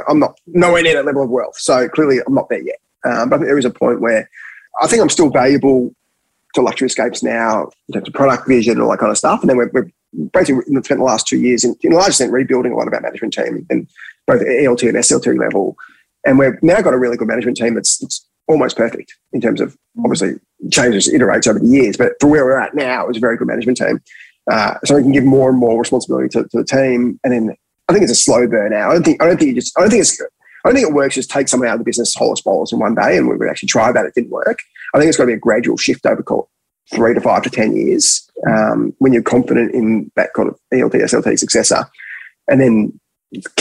[0.07, 1.57] I'm not nowhere near that level of wealth.
[1.57, 2.79] So clearly I'm not there yet.
[3.05, 4.29] Um, but I think there is a point where
[4.81, 5.93] I think I'm still valuable
[6.55, 9.41] to luxury escapes now in terms of product vision and all that kind of stuff.
[9.41, 9.91] And then we're
[10.33, 12.93] basically spent the last two years in, in a large extent rebuilding a lot of
[12.93, 13.87] our management team and
[14.25, 15.75] both ELT and SLT level.
[16.25, 19.61] And we've now got a really good management team that's, that's almost perfect in terms
[19.61, 20.33] of obviously
[20.71, 21.97] changes, iterates over the years.
[21.97, 24.01] But for where we're at now, it's a very good management team.
[24.51, 27.19] Uh, so we can give more and more responsibility to, to, the team.
[27.23, 27.55] And then
[27.87, 28.89] I think it's a slow burn out.
[28.89, 30.19] I don't think I don't think you just I don't think it's
[30.63, 32.79] I don't think it works just take someone out of the business whole as in
[32.79, 33.17] one day.
[33.17, 34.59] And we would actually try that, it didn't work.
[34.93, 36.23] I think it's got to be a gradual shift over
[36.93, 40.93] three to five to ten years um, when you're confident in that kind of ELT
[40.93, 41.85] SLT successor,
[42.49, 42.99] and then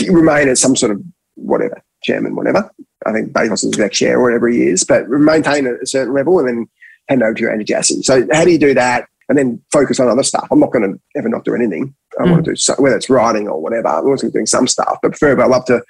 [0.07, 1.01] remain as some sort of
[1.35, 2.69] whatever chairman, whatever.
[3.05, 6.39] I think Bezos is exec chair or whatever he is, but maintain a certain level
[6.39, 6.69] and then
[7.07, 8.01] hand over to your Andy Jassy.
[8.01, 10.47] So how do you do that and then focus on other stuff?
[10.51, 11.93] I'm not going to ever not do anything.
[12.19, 12.31] I mm.
[12.31, 13.87] want to do so, whether it's writing or whatever.
[13.87, 15.81] I'm always doing some stuff, but preferably I love to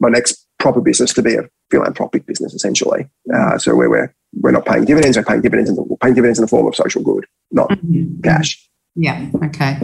[0.00, 3.08] my next proper business to be a philanthropic business essentially.
[3.34, 6.38] Uh, so where we're we're not paying dividends, we're paying dividends in the, paying dividends
[6.38, 8.20] in the form of social good, not mm-hmm.
[8.20, 8.64] cash.
[8.96, 9.30] Yeah.
[9.44, 9.78] Okay.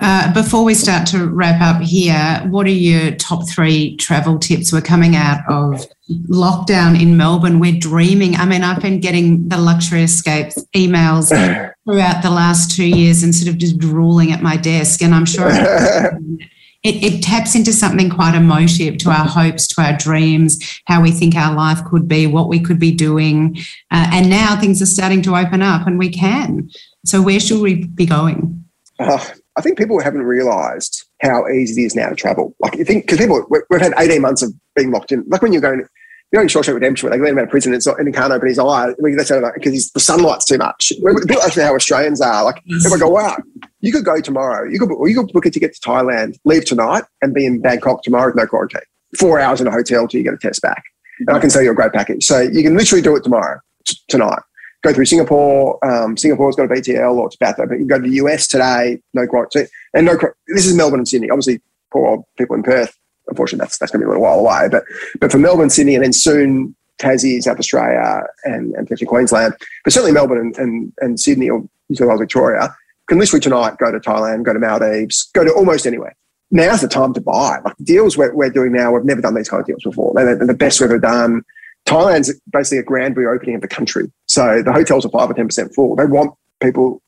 [0.00, 4.72] Uh, before we start to wrap up here, what are your top three travel tips?
[4.72, 5.86] We're coming out of
[6.28, 7.58] lockdown in Melbourne.
[7.58, 8.36] We're dreaming.
[8.36, 11.28] I mean, I've been getting the luxury escapes emails
[11.84, 15.02] throughout the last two years and sort of just drooling at my desk.
[15.02, 15.50] And I'm sure
[16.82, 21.10] it, it taps into something quite emotive to our hopes, to our dreams, how we
[21.10, 23.56] think our life could be, what we could be doing.
[23.90, 26.70] Uh, and now things are starting to open up and we can.
[27.04, 28.64] So where should we be going?
[28.98, 29.24] Uh,
[29.56, 32.54] I think people haven't realised how easy it is now to travel.
[32.60, 35.24] Like you think, because people we've had eighteen months of being locked in.
[35.26, 35.84] Like when you're going,
[36.32, 38.32] you're in Shawshank Redemption, where they let him out of prison and, and he can't
[38.32, 38.88] open his eye.
[38.88, 40.92] I mean, that's because the sunlight's too much.
[40.96, 42.44] People actually how Australians are.
[42.44, 43.36] Like if I go, wow,
[43.80, 44.68] you could go tomorrow.
[44.68, 47.62] You could, or you could book a ticket to Thailand, leave tonight, and be in
[47.62, 48.82] Bangkok tomorrow with no quarantine.
[49.18, 50.82] Four hours in a hotel till you get a test back.
[51.20, 52.24] And I can sell you a great package.
[52.24, 54.42] So you can literally do it tomorrow, t- tonight
[54.82, 55.84] go through Singapore.
[55.84, 58.16] Um, Singapore's got a VTL or it's about that, but you can go to the
[58.16, 59.66] US today, no quarantine.
[59.94, 60.16] And no,
[60.48, 61.30] this is Melbourne and Sydney.
[61.30, 61.60] Obviously,
[61.92, 62.96] poor people in Perth,
[63.28, 64.68] unfortunately, that's, that's going to be a little while away.
[64.70, 64.84] But,
[65.20, 69.54] but for Melbourne, Sydney, and then soon Tassie, South Australia, and, and potentially Queensland,
[69.84, 72.74] but certainly Melbourne and, and, and Sydney or New South Wales, Victoria,
[73.08, 76.14] can literally tonight go to Thailand, go to Maldives, go to almost anywhere.
[76.50, 77.58] Now's the time to buy.
[77.64, 80.12] Like the deals we're, we're doing now, we've never done these kind of deals before.
[80.14, 81.42] They're, the best we've ever done.
[81.86, 84.10] Thailand's basically a grand reopening of the country.
[84.26, 85.96] So the hotels are 5 or 10% full.
[85.96, 87.02] They want people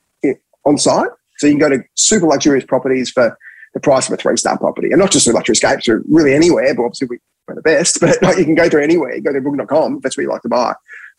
[0.65, 1.11] on site.
[1.39, 3.37] So you can go to super luxurious properties for
[3.75, 4.91] the price of a three star property.
[4.91, 7.09] And not just through luxury escapes, or really anywhere, but obviously
[7.47, 7.99] we're the best.
[8.01, 9.21] But like, you can go through anywhere.
[9.21, 10.75] Go to booking.com, that's where you like to buy,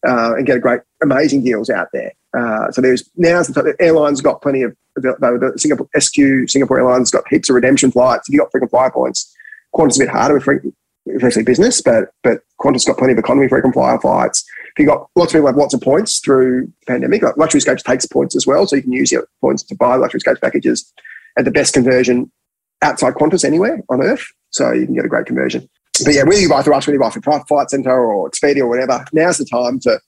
[0.08, 2.12] uh, and get a great, amazing deals out there.
[2.38, 7.28] Uh, so there's now the airlines got plenty of the Singapore SQ Singapore Airlines got
[7.30, 8.28] heaps of redemption flights.
[8.28, 9.34] If you got frequent flyer points,
[9.76, 10.76] Qantas a bit harder with frequent
[11.16, 14.46] especially business, but but Qantas got plenty of economy frequent flyer flights.
[14.76, 17.84] If you got lots of people have lots of points through pandemic, like Luxury Escapes
[17.84, 20.94] takes points as well, so you can use your points to buy Luxury Escapes packages
[21.38, 22.32] at the best conversion
[22.82, 24.26] outside Qantas anywhere on earth.
[24.50, 25.70] So you can get a great conversion.
[26.04, 28.62] But yeah, whether you buy through us, whether you buy through Flight Centre or Expedia
[28.62, 30.00] or whatever, now's the time to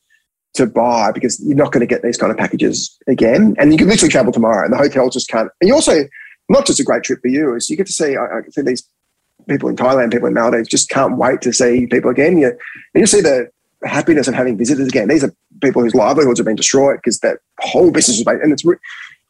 [0.53, 3.55] to buy because you're not going to get these kind of packages again.
[3.57, 5.49] And you can literally travel tomorrow and the hotels just can't.
[5.59, 6.03] And you also,
[6.47, 8.61] not just a great trip for you, is you get to see, I, I see
[8.61, 8.87] these
[9.49, 12.37] people in Thailand, people in Maldives just can't wait to see people again.
[12.37, 13.49] You, and you see the
[13.83, 15.07] happiness of having visitors again.
[15.07, 18.63] These are people whose livelihoods have been destroyed because that whole business is, and it's,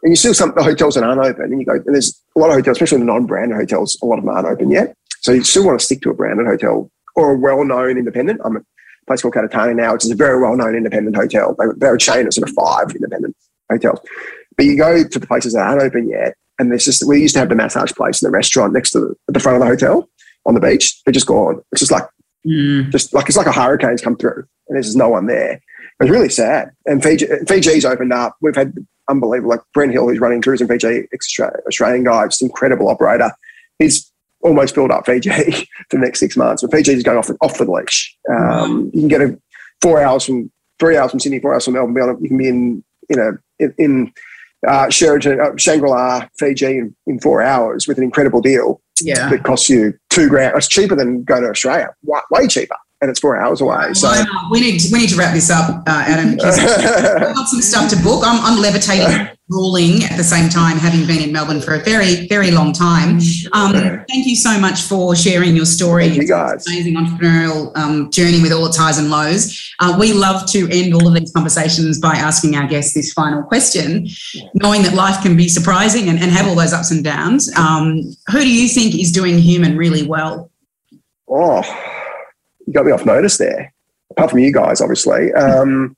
[0.03, 2.39] and you see some the hotels that aren't open, and you go, and there's a
[2.39, 4.95] lot of hotels, especially the non-branded hotels, a lot of them aren't open yet.
[5.21, 8.41] So you still want to stick to a branded hotel or a well-known independent.
[8.43, 8.61] I'm a
[9.07, 11.55] place called Katathani now, which is a very well-known independent hotel.
[11.57, 13.35] They, they're a chain of sort of five independent
[13.71, 13.99] hotels.
[14.57, 17.35] But you go to the places that aren't open yet, and there's just we used
[17.35, 19.61] to have the massage place and the restaurant next to the, at the front of
[19.61, 20.09] the hotel
[20.45, 21.01] on the beach.
[21.03, 21.61] They're just gone.
[21.71, 22.03] It's just like
[22.45, 22.91] mm.
[22.91, 25.61] just like it's like a hurricane's come through, and there's just no one there.
[25.99, 26.71] It's really sad.
[26.85, 28.35] And Fiji, Fiji's opened up.
[28.41, 28.73] We've had
[29.09, 31.07] unbelievable, like Brent Hill, who's running tourism Fiji,
[31.67, 33.31] Australian guy, just incredible operator.
[33.79, 36.61] He's almost filled up Fiji for the next six months.
[36.61, 38.15] But Fiji is going off the, off the leash.
[38.29, 39.39] Um, you can get a
[39.81, 42.17] four hours from three hours from Sydney, four hours from Melbourne.
[42.21, 44.13] You can be in you know in, in
[44.67, 48.81] uh, Sheraton, uh, Shangri La, Fiji in, in, four hours with an incredible deal.
[49.01, 50.55] Yeah, that costs you two grand.
[50.55, 51.89] It's cheaper than going to Australia.
[52.03, 53.93] Way, way cheaper and it's four hours away.
[53.93, 54.09] So
[54.49, 56.35] we need we need to wrap this up, uh, Adam.
[56.35, 58.23] Because we've got some stuff to book.
[58.25, 62.27] I'm, I'm levitating, ruling at the same time, having been in Melbourne for a very
[62.27, 63.19] very long time.
[63.51, 63.73] Um,
[64.07, 66.07] thank you so much for sharing your story.
[66.07, 66.65] Thank you guys.
[66.65, 69.73] Amazing entrepreneurial um, journey with all its highs and lows.
[69.79, 73.43] Uh, we love to end all of these conversations by asking our guests this final
[73.43, 74.07] question,
[74.53, 77.53] knowing that life can be surprising and, and have all those ups and downs.
[77.57, 77.99] Um,
[78.31, 80.49] who do you think is doing human really well?
[81.27, 81.63] Oh
[82.65, 83.73] you got me off notice there.
[84.11, 85.33] Apart from you guys, obviously.
[85.33, 85.95] Um,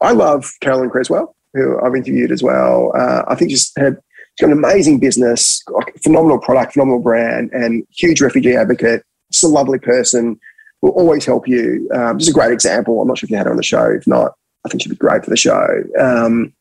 [0.00, 2.92] I love Carolyn Creswell, who I've interviewed as well.
[2.96, 3.96] Uh, I think she's had
[4.36, 5.62] she's got an amazing business,
[6.02, 9.02] phenomenal product, phenomenal brand, and huge refugee advocate.
[9.32, 10.38] Just a lovely person.
[10.82, 11.88] Will always help you.
[11.94, 13.00] Um, just a great example.
[13.00, 13.86] I'm not sure if you had her on the show.
[13.86, 14.32] If not,
[14.66, 15.66] I think she'd be great for the show.
[15.98, 16.52] Um,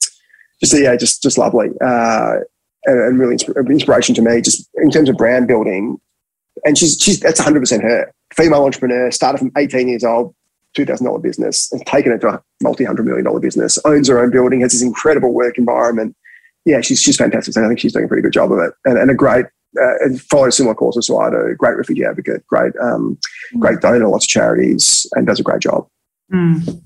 [0.61, 2.35] just yeah, just just lovely uh,
[2.85, 3.37] and, and, really
[3.69, 4.39] inspiration to me.
[4.41, 5.99] Just in terms of brand building,
[6.65, 10.33] and she's she's that's 100 percent her female entrepreneur, started from 18 years old,
[10.75, 14.31] $2,000 business, and taken it to a multi hundred million dollar business, owns her own
[14.31, 16.15] building, has this incredible work environment.
[16.65, 17.55] Yeah, she's, she's fantastic.
[17.55, 18.73] And I think she's doing a pretty good job of it.
[18.85, 19.45] And, and a great,
[19.79, 21.55] uh, and follows similar courses to I do.
[21.57, 23.17] Great refugee advocate, great, um,
[23.53, 23.59] mm.
[23.59, 25.87] great donor, lots of charities, and does a great job.
[26.31, 26.81] Mm.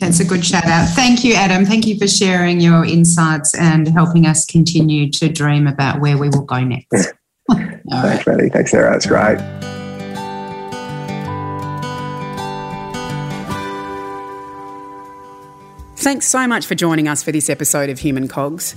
[0.00, 0.88] That's a good shout out.
[0.90, 1.66] Thank you, Adam.
[1.66, 6.30] Thank you for sharing your insights and helping us continue to dream about where we
[6.30, 7.12] will go next.
[7.48, 8.26] Thanks, right.
[8.26, 8.50] Maddie.
[8.50, 8.92] Thanks, Sarah.
[8.92, 9.38] That's great.
[15.96, 18.76] Thanks so much for joining us for this episode of Human Cogs.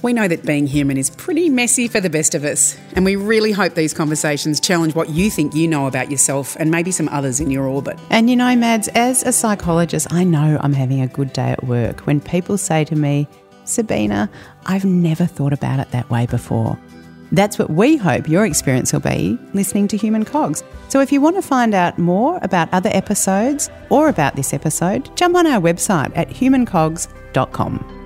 [0.00, 3.16] We know that being human is pretty messy for the best of us, and we
[3.16, 7.08] really hope these conversations challenge what you think you know about yourself and maybe some
[7.08, 7.98] others in your orbit.
[8.10, 11.64] And you know, Mads, as a psychologist, I know I'm having a good day at
[11.64, 13.26] work when people say to me,
[13.64, 14.30] Sabina,
[14.66, 16.78] I've never thought about it that way before.
[17.32, 20.62] That's what we hope your experience will be listening to Human Cogs.
[20.88, 25.14] So if you want to find out more about other episodes or about this episode,
[25.16, 27.97] jump on our website at humancogs.com.